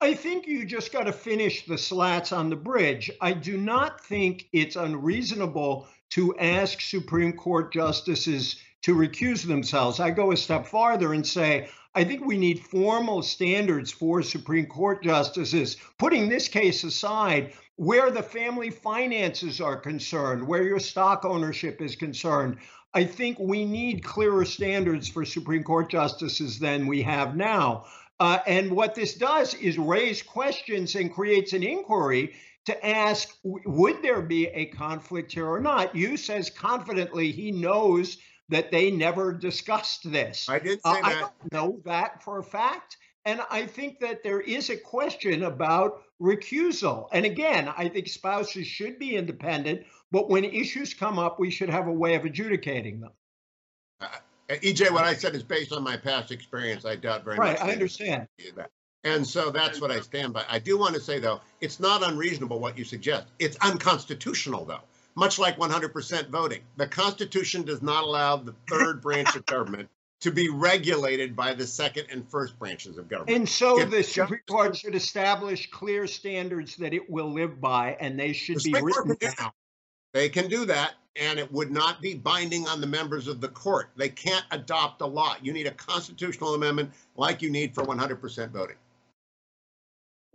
I 0.01 0.13
think 0.15 0.47
you 0.47 0.67
just 0.67 0.93
got 0.93 1.05
to 1.05 1.13
finish 1.13 1.65
the 1.65 1.79
slats 1.79 2.31
on 2.31 2.51
the 2.51 2.57
bridge. 2.57 3.11
I 3.21 3.33
do 3.33 3.57
not 3.57 4.05
think 4.05 4.47
it's 4.53 4.77
unreasonable 4.77 5.89
to 6.11 6.37
ask 6.39 6.81
Supreme 6.81 7.33
Court 7.33 7.73
justices 7.73 8.57
to 8.83 8.95
recuse 8.95 9.47
themselves. 9.47 9.99
I 9.99 10.11
go 10.11 10.33
a 10.33 10.37
step 10.37 10.67
farther 10.67 11.15
and 11.15 11.27
say, 11.27 11.69
I 11.95 12.05
think 12.05 12.27
we 12.27 12.37
need 12.37 12.61
formal 12.61 13.23
standards 13.23 13.91
for 13.91 14.23
Supreme 14.23 14.67
Court 14.67 15.03
justices, 15.03 15.79
putting 15.99 16.29
this 16.29 16.47
case 16.47 16.85
aside, 16.85 17.55
where 17.77 18.11
the 18.11 18.23
family 18.23 18.71
finances 18.71 19.61
are 19.61 19.77
concerned, 19.77 20.47
where 20.47 20.63
your 20.63 20.79
stock 20.79 21.25
ownership 21.25 21.81
is 21.81 21.95
concerned. 21.95 22.59
I 22.95 23.05
think 23.05 23.39
we 23.39 23.65
need 23.65 24.03
clearer 24.03 24.45
standards 24.45 25.09
for 25.09 25.25
Supreme 25.25 25.63
Court 25.63 25.91
justices 25.91 26.59
than 26.59 26.87
we 26.87 27.03
have 27.03 27.37
now. 27.37 27.85
Uh, 28.19 28.39
and 28.47 28.71
what 28.71 28.95
this 28.95 29.15
does 29.15 29.53
is 29.55 29.77
raise 29.79 30.23
questions 30.23 30.95
and 30.95 31.13
creates 31.13 31.53
an 31.53 31.63
inquiry 31.63 32.35
to 32.65 32.87
ask 32.87 33.37
would 33.45 34.03
there 34.03 34.23
be 34.23 34.47
a 34.49 34.67
conflict 34.67 35.33
here 35.33 35.47
or 35.47 35.61
not? 35.61 35.95
Hugh 35.95 36.17
says 36.17 36.51
confidently 36.51 37.31
he 37.31 37.53
knows 37.53 38.17
that 38.49 38.71
they 38.71 38.91
never 38.91 39.33
discussed 39.33 40.11
this. 40.11 40.49
I 40.49 40.59
did 40.59 40.81
uh, 40.85 40.95
say 40.95 41.01
uh, 41.01 41.03
that. 41.03 41.17
I 41.17 41.21
don't 41.21 41.53
know 41.53 41.81
that 41.85 42.23
for 42.23 42.39
a 42.39 42.45
fact. 42.45 42.97
And 43.27 43.41
I 43.51 43.67
think 43.67 43.99
that 44.01 44.23
there 44.23 44.41
is 44.41 44.71
a 44.71 44.77
question 44.77 45.43
about 45.43 46.05
recusal. 46.23 47.09
And 47.13 47.27
again, 47.27 47.69
I 47.77 47.89
think 47.89 48.07
spouses 48.07 48.69
should 48.69 49.01
be 49.01 49.17
independent, 49.17 49.83
but 50.13 50.31
when 50.31 50.45
issues 50.45 50.95
come 50.95 51.19
up, 51.19 51.41
we 51.41 51.51
should 51.51 51.69
have 51.69 51.89
a 51.89 51.93
way 51.93 52.15
of 52.15 52.25
adjudicating 52.25 53.01
them. 53.01 53.11
Uh, 54.01 54.07
EJ, 54.49 54.93
what 54.93 55.05
I 55.05 55.15
said 55.15 55.35
is 55.35 55.43
based 55.43 55.73
on 55.73 55.83
my 55.83 55.97
past 55.97 56.31
experience. 56.31 56.85
I 56.85 56.95
doubt 56.95 57.25
very 57.25 57.37
right, 57.37 57.55
much. 57.55 57.61
Right, 57.61 57.69
I 57.69 57.73
understand. 57.73 58.29
That. 58.55 58.71
And 59.03 59.27
so 59.27 59.51
that's 59.51 59.81
what 59.81 59.91
I 59.91 60.01
stand 60.01 60.33
by. 60.33 60.45
I 60.49 60.61
do 60.61 60.79
want 60.79 60.95
to 60.95 61.01
say, 61.01 61.19
though, 61.19 61.41
it's 61.61 61.81
not 61.81 62.05
unreasonable 62.05 62.61
what 62.61 62.79
you 62.79 62.85
suggest. 62.85 63.27
It's 63.41 63.57
unconstitutional, 63.57 64.65
though 64.65 64.83
much 65.17 65.39
like 65.39 65.59
100% 65.59 66.29
voting. 66.29 66.61
The 66.77 66.87
Constitution 66.87 67.63
does 67.63 67.81
not 67.81 68.05
allow 68.05 68.37
the 68.37 68.55
third 68.69 69.01
branch 69.01 69.35
of 69.35 69.47
government 69.47 69.89
to 70.21 70.31
be 70.31 70.49
regulated 70.49 71.37
by 71.37 71.53
the 71.53 71.67
second 71.67 72.07
and 72.11 72.29
first 72.29 72.59
branches 72.59 72.97
of 72.97 73.09
government. 73.09 73.37
And 73.37 73.49
so 73.49 73.81
if 73.81 73.91
the 73.91 74.03
Supreme 74.03 74.41
Court 74.49 74.77
should 74.77 74.95
establish 74.95 75.71
clear 75.71 76.07
standards 76.07 76.77
that 76.77 76.95
it 76.95 77.09
will 77.11 77.33
live 77.33 77.61
by, 77.61 77.97
and 78.01 78.19
they 78.19 78.33
should 78.33 78.61
the 78.61 78.73
be 78.73 78.81
written 78.81 79.17
down. 79.21 79.53
They 80.15 80.31
can 80.31 80.49
do 80.49 80.65
that, 80.65 80.95
and 81.17 81.39
it 81.39 81.53
would 81.53 81.71
not 81.71 82.01
be 82.01 82.15
binding 82.15 82.67
on 82.67 82.81
the 82.81 82.87
members 82.87 83.29
of 83.29 83.43
the 83.43 83.49
court. 83.49 83.91
They 83.97 84.09
can't 84.09 84.45
adopt 84.51 85.03
a 85.03 85.07
law. 85.07 85.37
You 85.43 85.53
need 85.53 85.67
a 85.67 85.73
constitutional 85.73 86.55
amendment 86.55 86.93
like 87.17 87.43
you 87.43 87.51
need 87.51 87.75
for 87.75 87.85
100% 87.85 88.51
voting. 88.51 88.77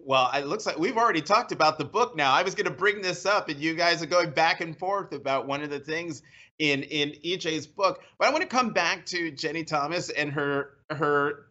Well, 0.03 0.31
it 0.33 0.47
looks 0.47 0.65
like 0.65 0.77
we've 0.77 0.97
already 0.97 1.21
talked 1.21 1.51
about 1.51 1.77
the 1.77 1.85
book 1.85 2.15
now. 2.15 2.33
I 2.33 2.43
was 2.43 2.55
going 2.55 2.65
to 2.65 2.71
bring 2.71 3.01
this 3.01 3.25
up, 3.25 3.49
and 3.49 3.59
you 3.59 3.75
guys 3.75 4.01
are 4.01 4.07
going 4.07 4.31
back 4.31 4.61
and 4.61 4.77
forth 4.77 5.13
about 5.13 5.47
one 5.47 5.63
of 5.63 5.69
the 5.69 5.79
things 5.79 6.21
in 6.59 6.83
in 6.83 7.11
EJ's 7.23 7.67
book. 7.67 8.01
But 8.17 8.27
I 8.27 8.31
want 8.31 8.41
to 8.41 8.47
come 8.47 8.71
back 8.71 9.05
to 9.07 9.31
Ginny 9.31 9.63
Thomas 9.63 10.09
and 10.09 10.31
her 10.31 10.77
her 10.89 11.47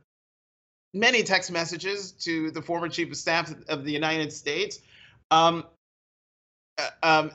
many 0.95 1.23
text 1.23 1.53
messages 1.53 2.13
to 2.13 2.51
the 2.51 2.63
former 2.63 2.89
chief 2.89 3.11
of 3.11 3.17
staff 3.17 3.53
of 3.69 3.85
the 3.85 3.93
United 3.93 4.33
States. 4.33 4.81
Um, 5.31 5.65
uh, 6.79 6.89
um, 7.03 7.31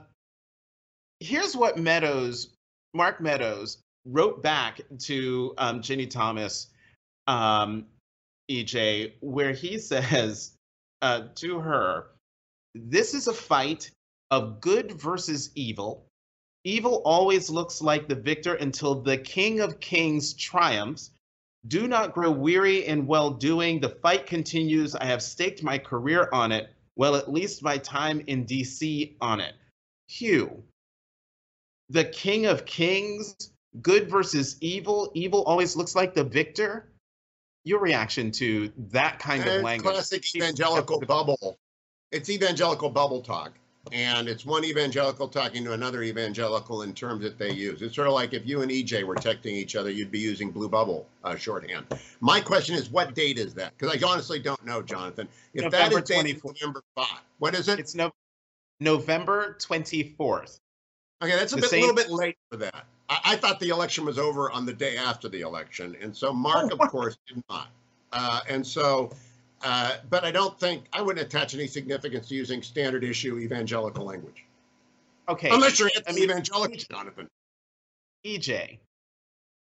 here's 1.19 1.55
what 1.55 1.77
Meadows, 1.77 2.49
Mark 2.93 3.21
Meadows, 3.21 3.77
wrote 4.05 4.43
back 4.43 4.81
to 4.99 5.53
um, 5.57 5.81
Ginny 5.81 6.07
Thomas, 6.07 6.67
um, 7.27 7.85
EJ, 8.51 9.13
where 9.21 9.53
he 9.53 9.77
says 9.79 10.54
uh, 11.05 11.27
to 11.35 11.59
her, 11.59 12.07
This 12.73 13.13
is 13.13 13.27
a 13.27 13.33
fight 13.33 13.91
of 14.31 14.59
good 14.59 14.99
versus 14.99 15.51
evil. 15.53 16.07
Evil 16.63 17.03
always 17.05 17.47
looks 17.47 17.79
like 17.79 18.07
the 18.07 18.15
victor 18.15 18.55
until 18.55 19.03
the 19.03 19.19
King 19.19 19.59
of 19.59 19.79
Kings 19.79 20.33
triumphs. 20.33 21.11
Do 21.67 21.87
not 21.87 22.13
grow 22.15 22.31
weary 22.31 22.87
in 22.87 23.05
well 23.05 23.29
doing. 23.29 23.79
The 23.79 23.97
fight 24.01 24.25
continues. 24.25 24.95
I 24.95 25.05
have 25.05 25.21
staked 25.21 25.61
my 25.61 25.77
career 25.77 26.27
on 26.33 26.51
it. 26.51 26.69
Well, 26.95 27.15
at 27.15 27.31
least 27.31 27.61
my 27.61 27.77
time 27.77 28.23
in 28.25 28.47
DC 28.47 29.15
on 29.21 29.39
it. 29.41 29.53
Hugh, 30.07 30.63
the 31.89 32.05
King 32.05 32.47
of 32.47 32.65
Kings, 32.65 33.51
good 33.79 34.09
versus 34.09 34.57
evil. 34.59 35.11
Evil 35.13 35.43
always 35.43 35.75
looks 35.75 35.95
like 35.95 36.15
the 36.15 36.23
victor 36.23 36.94
your 37.65 37.79
reaction 37.79 38.31
to 38.31 38.71
that 38.91 39.19
kind 39.19 39.45
of 39.45 39.61
language. 39.61 39.93
Classic 39.93 40.35
evangelical 40.35 41.01
bubble. 41.01 41.57
It's 42.11 42.29
evangelical 42.29 42.89
bubble 42.89 43.21
talk. 43.21 43.53
And 43.91 44.27
it's 44.27 44.45
one 44.45 44.63
evangelical 44.63 45.27
talking 45.27 45.63
to 45.65 45.73
another 45.73 46.01
evangelical 46.01 46.81
in 46.81 46.93
terms 46.93 47.21
that 47.21 47.37
they 47.37 47.51
use. 47.51 47.83
It's 47.83 47.95
sort 47.95 48.07
of 48.07 48.13
like 48.13 48.33
if 48.33 48.45
you 48.45 48.61
and 48.61 48.71
EJ 48.71 49.03
were 49.03 49.15
texting 49.15 49.51
each 49.51 49.75
other, 49.75 49.91
you'd 49.91 50.09
be 50.09 50.19
using 50.19 50.49
blue 50.49 50.69
bubble 50.69 51.05
uh, 51.23 51.35
shorthand. 51.35 51.85
My 52.19 52.39
question 52.39 52.73
is, 52.73 52.89
what 52.89 53.13
date 53.13 53.37
is 53.37 53.53
that? 53.55 53.77
Because 53.77 53.95
I 53.95 54.07
honestly 54.07 54.39
don't 54.39 54.63
know, 54.65 54.81
Jonathan. 54.81 55.27
If 55.53 55.65
November 55.65 56.01
that 56.01 56.25
is 56.25 56.43
November 56.43 56.81
5, 56.95 57.07
what 57.37 57.53
is 57.53 57.67
it? 57.67 57.79
It's 57.79 57.93
no, 57.93 58.11
November 58.79 59.55
24th. 59.59 60.59
Okay, 61.23 61.35
that's 61.35 61.53
a 61.53 61.57
bit, 61.57 61.65
same... 61.65 61.81
little 61.81 61.95
bit 61.95 62.09
late 62.09 62.37
for 62.49 62.57
that. 62.57 62.85
I, 63.09 63.19
I, 63.25 63.35
thought 63.35 63.59
the 63.59 63.69
election 63.69 64.05
was 64.05 64.17
over 64.17 64.51
on 64.51 64.65
the 64.65 64.73
day 64.73 64.97
after 64.97 65.29
the 65.29 65.41
election, 65.41 65.95
and 66.01 66.15
so 66.15 66.33
Mark, 66.33 66.71
of 66.71 66.79
course, 66.79 67.17
did 67.27 67.43
not. 67.49 67.69
Uh, 68.11 68.39
and 68.49 68.65
so, 68.65 69.11
uh, 69.63 69.97
but 70.09 70.23
I 70.23 70.31
don't 70.31 70.59
think 70.59 70.85
I 70.93 71.01
wouldn't 71.01 71.25
attach 71.25 71.53
any 71.53 71.67
significance 71.67 72.27
to 72.29 72.35
using 72.35 72.61
standard 72.61 73.03
issue 73.03 73.37
evangelical 73.37 74.05
language. 74.05 74.45
Okay, 75.27 75.49
unless 75.49 75.79
you're 75.79 75.89
I 76.07 76.11
mean, 76.13 76.23
evangelical, 76.25 76.77
Jonathan. 76.77 77.27
EJ, 78.25 78.79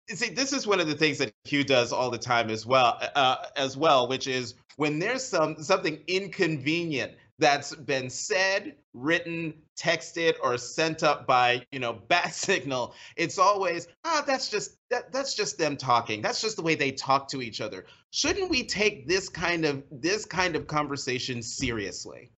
see, 0.09 0.31
this 0.31 0.53
is 0.53 0.67
one 0.67 0.81
of 0.81 0.87
the 0.87 0.95
things 0.95 1.19
that 1.19 1.33
Hugh 1.45 1.65
does 1.65 1.93
all 1.93 2.11
the 2.11 2.19
time 2.19 2.51
as 2.51 2.65
well, 2.65 3.01
uh, 3.15 3.47
as 3.57 3.77
well, 3.77 4.09
which 4.09 4.27
is 4.27 4.55
when 4.77 4.99
there's 4.99 5.25
some 5.25 5.63
something 5.63 5.99
inconvenient 6.07 7.13
that's 7.39 7.75
been 7.75 8.09
said, 8.09 8.77
written, 8.95 9.55
texted, 9.77 10.35
or 10.43 10.57
sent 10.57 11.03
up 11.03 11.27
by, 11.27 11.65
you 11.71 11.79
know, 11.79 11.93
bat 12.09 12.35
signal, 12.35 12.95
it's 13.17 13.39
always, 13.39 13.89
ah, 14.05 14.25
that's 14.27 14.49
just 14.49 14.77
that, 14.91 15.13
that's 15.13 15.35
just 15.35 15.59
them 15.59 15.77
talking. 15.77 16.23
That's 16.23 16.41
just 16.41 16.57
the 16.57 16.63
way 16.63 16.75
they 16.75 16.93
talk 16.93 17.29
to 17.29 17.43
each 17.43 17.61
other. 17.61 17.87
Shouldn't 18.11 18.51
we 18.51 18.65
take 18.65 19.07
this 19.09 19.29
kind 19.29 19.65
of 19.65 19.83
this 19.91 20.25
kind 20.25 20.57
of 20.57 20.67
conversation 20.67 21.43
seriously? 21.43 22.31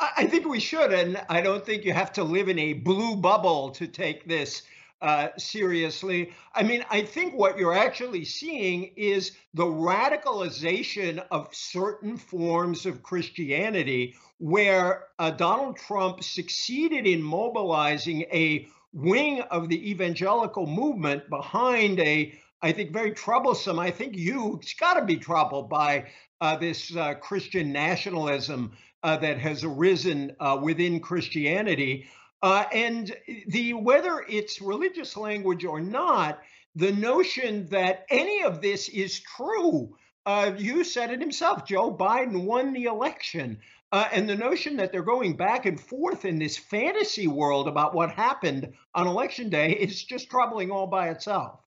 I 0.00 0.26
think 0.26 0.46
we 0.46 0.60
should, 0.60 0.92
and 0.92 1.20
I 1.28 1.40
don't 1.40 1.66
think 1.66 1.84
you 1.84 1.92
have 1.92 2.12
to 2.12 2.22
live 2.22 2.48
in 2.48 2.58
a 2.58 2.74
blue 2.74 3.16
bubble 3.16 3.70
to 3.70 3.88
take 3.88 4.28
this 4.28 4.62
uh, 5.00 5.28
seriously. 5.36 6.32
I 6.54 6.62
mean, 6.62 6.84
I 6.90 7.02
think 7.02 7.34
what 7.34 7.58
you're 7.58 7.76
actually 7.76 8.24
seeing 8.24 8.90
is 8.96 9.32
the 9.54 9.64
radicalization 9.64 11.24
of 11.30 11.54
certain 11.54 12.16
forms 12.16 12.86
of 12.86 13.02
Christianity, 13.02 14.14
where 14.38 15.04
uh, 15.18 15.30
Donald 15.30 15.76
Trump 15.76 16.22
succeeded 16.22 17.06
in 17.06 17.22
mobilizing 17.22 18.22
a 18.32 18.66
wing 18.92 19.42
of 19.50 19.68
the 19.68 19.90
evangelical 19.90 20.66
movement 20.66 21.28
behind 21.28 22.00
a 22.00 22.38
I 22.60 22.72
think 22.72 22.92
very 22.92 23.12
troublesome. 23.12 23.78
I 23.78 23.92
think 23.92 24.16
you've 24.16 24.62
got 24.80 24.94
to 24.94 25.04
be 25.04 25.16
troubled 25.16 25.68
by 25.68 26.06
uh, 26.40 26.56
this 26.56 26.94
uh, 26.96 27.14
Christian 27.14 27.72
nationalism 27.72 28.72
uh, 29.02 29.16
that 29.18 29.38
has 29.38 29.62
arisen 29.62 30.34
uh, 30.40 30.58
within 30.60 30.98
Christianity. 30.98 32.08
Uh, 32.42 32.64
and 32.72 33.14
the 33.48 33.72
whether 33.72 34.24
it's 34.28 34.60
religious 34.60 35.16
language 35.16 35.64
or 35.64 35.80
not, 35.80 36.40
the 36.76 36.92
notion 36.92 37.66
that 37.66 38.06
any 38.08 38.42
of 38.42 38.60
this 38.60 38.88
is 38.88 39.20
true. 39.20 39.96
Uh, 40.24 40.52
Hugh 40.52 40.84
said 40.84 41.10
it 41.10 41.20
himself. 41.20 41.66
Joe 41.66 41.92
Biden 41.92 42.44
won 42.44 42.72
the 42.72 42.84
election. 42.84 43.58
Uh, 43.90 44.06
and 44.12 44.28
the 44.28 44.36
notion 44.36 44.76
that 44.76 44.92
they're 44.92 45.02
going 45.02 45.34
back 45.36 45.64
and 45.64 45.80
forth 45.80 46.26
in 46.26 46.38
this 46.38 46.58
fantasy 46.58 47.26
world 47.26 47.66
about 47.66 47.94
what 47.94 48.10
happened 48.10 48.74
on 48.94 49.06
election 49.06 49.48
day 49.48 49.72
is 49.72 50.04
just 50.04 50.28
troubling 50.28 50.70
all 50.70 50.86
by 50.86 51.08
itself. 51.08 51.60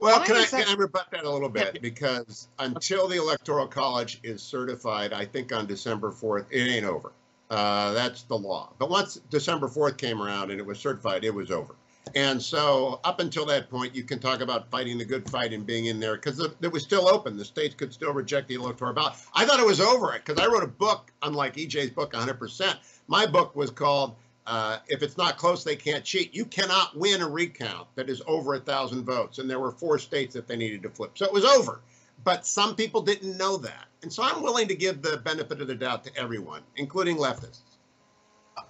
Well, 0.00 0.20
can 0.24 0.36
I, 0.36 0.46
can 0.46 0.66
I 0.66 0.74
rebut 0.74 1.08
that 1.12 1.24
a 1.24 1.30
little 1.30 1.50
bit? 1.50 1.80
Because 1.80 2.48
until 2.58 3.06
the 3.06 3.18
Electoral 3.18 3.68
College 3.68 4.18
is 4.24 4.42
certified, 4.42 5.12
I 5.12 5.26
think 5.26 5.52
on 5.52 5.66
December 5.66 6.10
4th, 6.10 6.46
it 6.50 6.62
ain't 6.62 6.86
over. 6.86 7.12
Uh, 7.52 7.92
that's 7.92 8.22
the 8.22 8.36
law. 8.36 8.72
But 8.78 8.88
once 8.88 9.20
December 9.28 9.68
4th 9.68 9.98
came 9.98 10.22
around 10.22 10.50
and 10.50 10.58
it 10.58 10.64
was 10.64 10.78
certified, 10.78 11.22
it 11.22 11.34
was 11.34 11.50
over. 11.50 11.74
And 12.14 12.40
so, 12.40 12.98
up 13.04 13.20
until 13.20 13.44
that 13.46 13.68
point, 13.68 13.94
you 13.94 14.04
can 14.04 14.18
talk 14.18 14.40
about 14.40 14.70
fighting 14.70 14.96
the 14.96 15.04
good 15.04 15.28
fight 15.28 15.52
and 15.52 15.66
being 15.66 15.84
in 15.84 16.00
there 16.00 16.16
because 16.16 16.40
it 16.40 16.72
was 16.72 16.82
still 16.82 17.06
open. 17.06 17.36
The 17.36 17.44
states 17.44 17.74
could 17.74 17.92
still 17.92 18.12
reject 18.14 18.48
the 18.48 18.54
electoral 18.54 18.94
ballot. 18.94 19.14
I 19.34 19.44
thought 19.44 19.60
it 19.60 19.66
was 19.66 19.82
over 19.82 20.14
it 20.14 20.24
because 20.24 20.42
I 20.42 20.46
wrote 20.50 20.62
a 20.62 20.68
book, 20.68 21.12
unlike 21.20 21.56
EJ's 21.56 21.90
book, 21.90 22.14
100%. 22.14 22.74
My 23.06 23.26
book 23.26 23.54
was 23.54 23.70
called 23.70 24.16
uh, 24.46 24.78
If 24.88 25.02
It's 25.02 25.18
Not 25.18 25.36
Close, 25.36 25.62
They 25.62 25.76
Can't 25.76 26.04
Cheat. 26.04 26.34
You 26.34 26.46
cannot 26.46 26.96
win 26.96 27.20
a 27.20 27.28
recount 27.28 27.86
that 27.96 28.08
is 28.08 28.22
over 28.26 28.54
a 28.54 28.60
thousand 28.60 29.04
votes. 29.04 29.38
And 29.38 29.48
there 29.48 29.60
were 29.60 29.72
four 29.72 29.98
states 29.98 30.32
that 30.34 30.48
they 30.48 30.56
needed 30.56 30.82
to 30.84 30.90
flip. 30.90 31.18
So 31.18 31.26
it 31.26 31.32
was 31.32 31.44
over. 31.44 31.82
But 32.24 32.46
some 32.46 32.76
people 32.76 33.02
didn't 33.02 33.36
know 33.36 33.56
that. 33.58 33.86
And 34.02 34.12
so 34.12 34.22
I'm 34.22 34.42
willing 34.42 34.68
to 34.68 34.74
give 34.74 35.02
the 35.02 35.18
benefit 35.18 35.60
of 35.60 35.68
the 35.68 35.74
doubt 35.74 36.04
to 36.04 36.16
everyone, 36.16 36.62
including 36.76 37.16
leftists. 37.16 37.60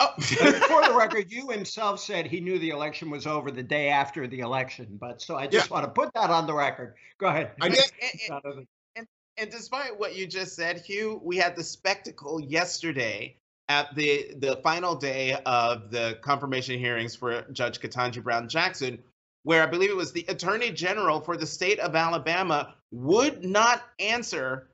Oh. 0.01 0.15
For 0.21 0.83
the 0.83 0.95
record, 0.97 1.31
Hugh 1.31 1.49
himself 1.51 2.01
said 2.01 2.27
he 2.27 2.41
knew 2.41 2.59
the 2.59 2.71
election 2.71 3.11
was 3.11 3.27
over 3.27 3.51
the 3.51 3.63
day 3.63 3.89
after 3.89 4.27
the 4.27 4.41
election, 4.41 4.99
but 5.01 5.21
so 5.21 5.37
I 5.37 5.47
just 5.47 5.69
yeah. 5.69 5.75
want 5.75 5.85
to 5.87 5.91
put 5.91 6.13
that 6.15 6.31
on 6.31 6.47
the 6.47 6.55
record. 6.55 6.95
Go 7.19 7.27
ahead. 7.27 7.53
I 7.61 7.69
did. 7.69 7.81
And, 8.31 8.41
and, 8.45 8.67
and, 8.97 9.07
and 9.39 9.51
despite 9.51 9.99
what 9.99 10.17
you 10.17 10.27
just 10.27 10.55
said, 10.55 10.81
Hugh, 10.81 11.21
we 11.25 11.37
had 11.37 11.57
the 11.57 11.65
spectacle 11.65 12.41
yesterday 12.41 13.37
at 13.69 13.95
the 13.95 14.35
the 14.39 14.57
final 14.63 14.95
day 14.95 15.37
of 15.47 15.91
the 15.91 16.19
confirmation 16.21 16.79
hearings 16.79 17.17
for 17.17 17.43
Judge 17.53 17.81
Ketanji 17.81 18.23
Brown 18.23 18.49
Jackson, 18.49 18.99
where 19.45 19.63
I 19.63 19.67
believe 19.67 19.91
it 19.91 19.97
was 19.97 20.13
the 20.13 20.25
Attorney 20.29 20.71
General 20.71 21.21
for 21.21 21.37
the 21.37 21.47
state 21.47 21.79
of 21.79 21.97
Alabama 21.97 22.75
would 22.91 23.45
not 23.45 23.83
answer 23.99 24.69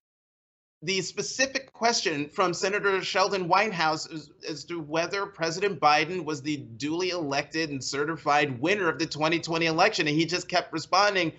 the 0.83 1.01
specific 1.01 1.73
question 1.73 2.29
from 2.29 2.55
Senator 2.55 3.03
Sheldon 3.03 3.49
Whitehouse 3.49 4.07
as, 4.07 4.31
as, 4.49 4.65
to 4.67 4.81
whether 4.81 5.27
President 5.27 5.81
Biden 5.81 6.25
was 6.25 6.41
the 6.41 6.59
duly 6.77 7.11
elected 7.11 7.71
and 7.71 7.83
certified 7.83 8.61
winner 8.61 8.89
of 8.89 8.99
the 8.99 9.07
2020 9.07 9.67
election, 9.67 10.07
and 10.07 10.17
he 10.17 10.25
just 10.25 10.49
kept 10.49 10.73
responding, 10.73 11.33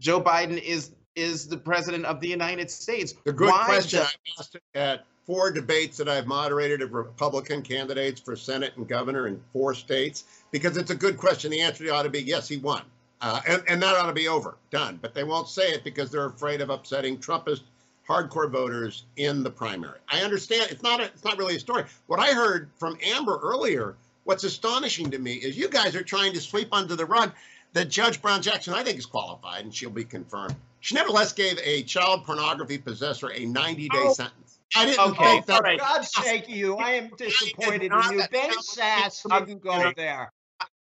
"Joe 0.00 0.20
Biden 0.20 0.60
is 0.60 0.92
is 1.14 1.46
the 1.46 1.58
president 1.58 2.06
of 2.06 2.20
the 2.20 2.26
United 2.26 2.70
States." 2.70 3.14
The 3.24 3.32
good 3.32 3.50
Why 3.50 3.66
question. 3.66 4.00
I 4.00 4.10
asked 4.40 4.56
at 4.74 5.06
four 5.26 5.50
debates 5.50 5.96
that 5.98 6.08
I've 6.08 6.26
moderated 6.26 6.82
of 6.82 6.92
Republican 6.92 7.62
candidates 7.62 8.20
for 8.20 8.36
Senate 8.36 8.72
and 8.76 8.88
governor 8.88 9.28
in 9.28 9.40
four 9.52 9.74
states 9.74 10.24
because 10.50 10.76
it's 10.76 10.90
a 10.90 10.94
good 10.94 11.16
question. 11.16 11.50
The 11.50 11.60
answer 11.60 11.92
ought 11.92 12.02
to 12.02 12.10
be 12.10 12.22
yes, 12.22 12.48
he 12.48 12.56
won. 12.56 12.82
Uh, 13.20 13.40
and, 13.46 13.62
and 13.68 13.82
that 13.82 13.94
ought 13.94 14.06
to 14.06 14.12
be 14.12 14.26
over, 14.26 14.56
done. 14.70 14.98
But 15.00 15.14
they 15.14 15.22
won't 15.22 15.48
say 15.48 15.70
it 15.70 15.84
because 15.84 16.10
they're 16.10 16.26
afraid 16.26 16.60
of 16.60 16.70
upsetting 16.70 17.18
Trumpist 17.18 17.60
hardcore 18.08 18.50
voters 18.50 19.04
in 19.16 19.44
the 19.44 19.50
primary. 19.50 19.98
I 20.08 20.22
understand 20.22 20.70
it's 20.70 20.82
not 20.82 21.00
a, 21.00 21.04
it's 21.04 21.24
not 21.24 21.38
really 21.38 21.56
a 21.56 21.60
story. 21.60 21.84
What 22.08 22.18
I 22.18 22.32
heard 22.32 22.68
from 22.76 22.98
Amber 23.00 23.38
earlier, 23.40 23.94
what's 24.24 24.42
astonishing 24.42 25.12
to 25.12 25.18
me 25.18 25.34
is 25.34 25.56
you 25.56 25.68
guys 25.68 25.94
are 25.94 26.02
trying 26.02 26.32
to 26.32 26.40
sweep 26.40 26.68
under 26.72 26.96
the 26.96 27.06
rug 27.06 27.32
that 27.74 27.88
Judge 27.88 28.20
Brown 28.20 28.42
Jackson, 28.42 28.74
I 28.74 28.82
think, 28.82 28.98
is 28.98 29.06
qualified 29.06 29.64
and 29.64 29.74
she'll 29.74 29.90
be 29.90 30.04
confirmed. 30.04 30.56
She 30.80 30.96
nevertheless 30.96 31.32
gave 31.32 31.58
a 31.62 31.84
child 31.84 32.24
pornography 32.24 32.78
possessor 32.78 33.30
a 33.32 33.46
90 33.46 33.88
day 33.88 33.98
oh. 33.98 34.12
sentence. 34.12 34.51
I 34.74 34.86
didn't 34.86 35.00
okay, 35.00 35.24
think 35.24 35.46
that. 35.46 35.56
For 35.58 35.62
right. 35.62 35.78
God's 35.78 36.12
sake, 36.12 36.48
you, 36.48 36.76
I 36.76 36.90
am 36.92 37.10
disappointed 37.18 37.92
in 37.92 37.92
you. 38.10 38.22
Ben 38.30 38.50
Sasse 38.50 39.46
didn't 39.46 39.62
go 39.62 39.92
there. 39.96 40.32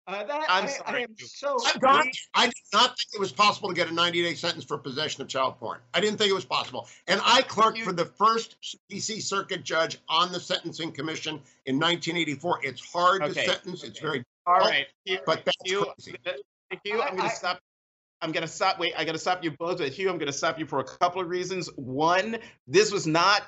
Uh, 0.07 0.23
that, 0.25 0.41
I'm 0.49 0.65
I, 0.65 0.67
sorry. 0.67 0.99
I 0.99 1.03
am 1.03 1.15
so. 1.17 1.57
I, 1.83 2.11
I 2.33 2.45
did 2.47 2.53
not 2.73 2.89
think 2.89 3.13
it 3.13 3.19
was 3.19 3.31
possible 3.31 3.69
to 3.69 3.75
get 3.75 3.89
a 3.89 3.93
90 3.93 4.23
day 4.23 4.33
sentence 4.33 4.63
for 4.63 4.77
possession 4.77 5.21
of 5.21 5.27
child 5.27 5.57
porn. 5.59 5.79
I 5.93 6.01
didn't 6.01 6.17
think 6.17 6.31
it 6.31 6.33
was 6.33 6.45
possible. 6.45 6.87
And 7.07 7.21
I 7.23 7.43
clerked 7.43 7.77
you, 7.77 7.85
for 7.85 7.93
the 7.93 8.05
first 8.05 8.57
DC 8.91 9.21
Circuit 9.21 9.63
judge 9.63 9.99
on 10.09 10.31
the 10.31 10.39
Sentencing 10.39 10.91
Commission 10.91 11.35
in 11.65 11.75
1984. 11.75 12.59
It's 12.63 12.91
hard 12.91 13.21
okay. 13.21 13.33
to 13.33 13.47
sentence. 13.47 13.83
It's 13.83 13.99
very 13.99 14.23
all 14.47 14.55
right. 14.55 14.87
But 15.25 15.45
that's 15.45 15.57
you, 15.65 15.85
crazy. 15.97 16.17
Hugh, 16.83 17.01
I'm 17.01 17.15
going 17.15 17.29
to 17.29 17.35
stop. 17.35 17.59
I'm 18.21 18.31
going 18.31 18.45
to 18.45 18.51
stop. 18.51 18.79
Wait, 18.79 18.93
I 18.97 19.03
got 19.03 19.13
to 19.13 19.19
stop 19.19 19.43
you 19.43 19.51
both. 19.51 19.79
But 19.79 19.89
Hugh, 19.89 20.09
I'm 20.09 20.17
going 20.17 20.31
to 20.31 20.37
stop 20.37 20.59
you 20.59 20.65
for 20.65 20.79
a 20.79 20.83
couple 20.83 21.21
of 21.21 21.27
reasons. 21.27 21.69
One, 21.75 22.37
this 22.67 22.91
was 22.91 23.07
not. 23.07 23.43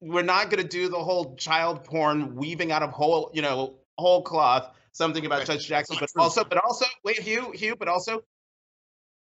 We're 0.00 0.22
not 0.22 0.50
going 0.50 0.62
to 0.62 0.68
do 0.68 0.88
the 0.88 0.98
whole 0.98 1.36
child 1.36 1.84
porn 1.84 2.34
weaving 2.34 2.72
out 2.72 2.82
of 2.82 2.90
whole, 2.90 3.30
you 3.34 3.42
know, 3.42 3.74
whole 3.98 4.22
cloth 4.22 4.70
something 4.94 5.26
about 5.26 5.44
Judge 5.44 5.66
Jackson, 5.66 5.96
but 6.00 6.08
also, 6.16 6.44
but 6.44 6.58
also, 6.64 6.86
wait, 7.04 7.18
Hugh, 7.18 7.52
Hugh, 7.52 7.76
but 7.76 7.88
also, 7.88 8.24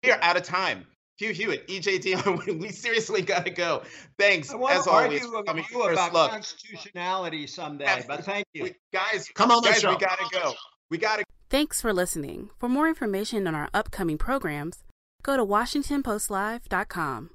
we 0.03 0.11
are 0.11 0.19
out 0.21 0.35
of 0.35 0.43
time. 0.43 0.85
Hugh 1.17 1.33
Hewitt, 1.33 1.67
EJ 1.67 2.59
we 2.61 2.69
seriously 2.69 3.21
got 3.21 3.45
to 3.45 3.51
go. 3.51 3.83
Thanks, 4.17 4.51
I 4.51 4.55
want 4.55 4.75
as 4.75 4.85
to 4.85 4.89
always. 4.89 5.21
Argue 5.25 5.53
with 5.55 5.71
you 5.71 5.83
about 5.83 6.13
look. 6.13 6.31
constitutionality 6.31 7.45
someday, 7.45 8.03
but 8.07 8.23
thank 8.23 8.45
you. 8.53 8.63
We, 8.63 8.75
guys, 8.93 9.27
come 9.33 9.51
on, 9.51 9.61
guys, 9.61 9.83
we 9.85 9.97
got 9.97 10.17
to 10.17 10.29
go. 10.31 10.53
We 10.89 10.97
got 10.97 11.19
to. 11.19 11.25
Thanks 11.49 11.81
for 11.81 11.91
listening. 11.91 12.51
For 12.57 12.69
more 12.69 12.87
information 12.87 13.47
on 13.47 13.55
our 13.55 13.69
upcoming 13.73 14.17
programs, 14.17 14.83
go 15.23 15.37
to 15.37 15.45
WashingtonPostLive.com. 15.45 17.29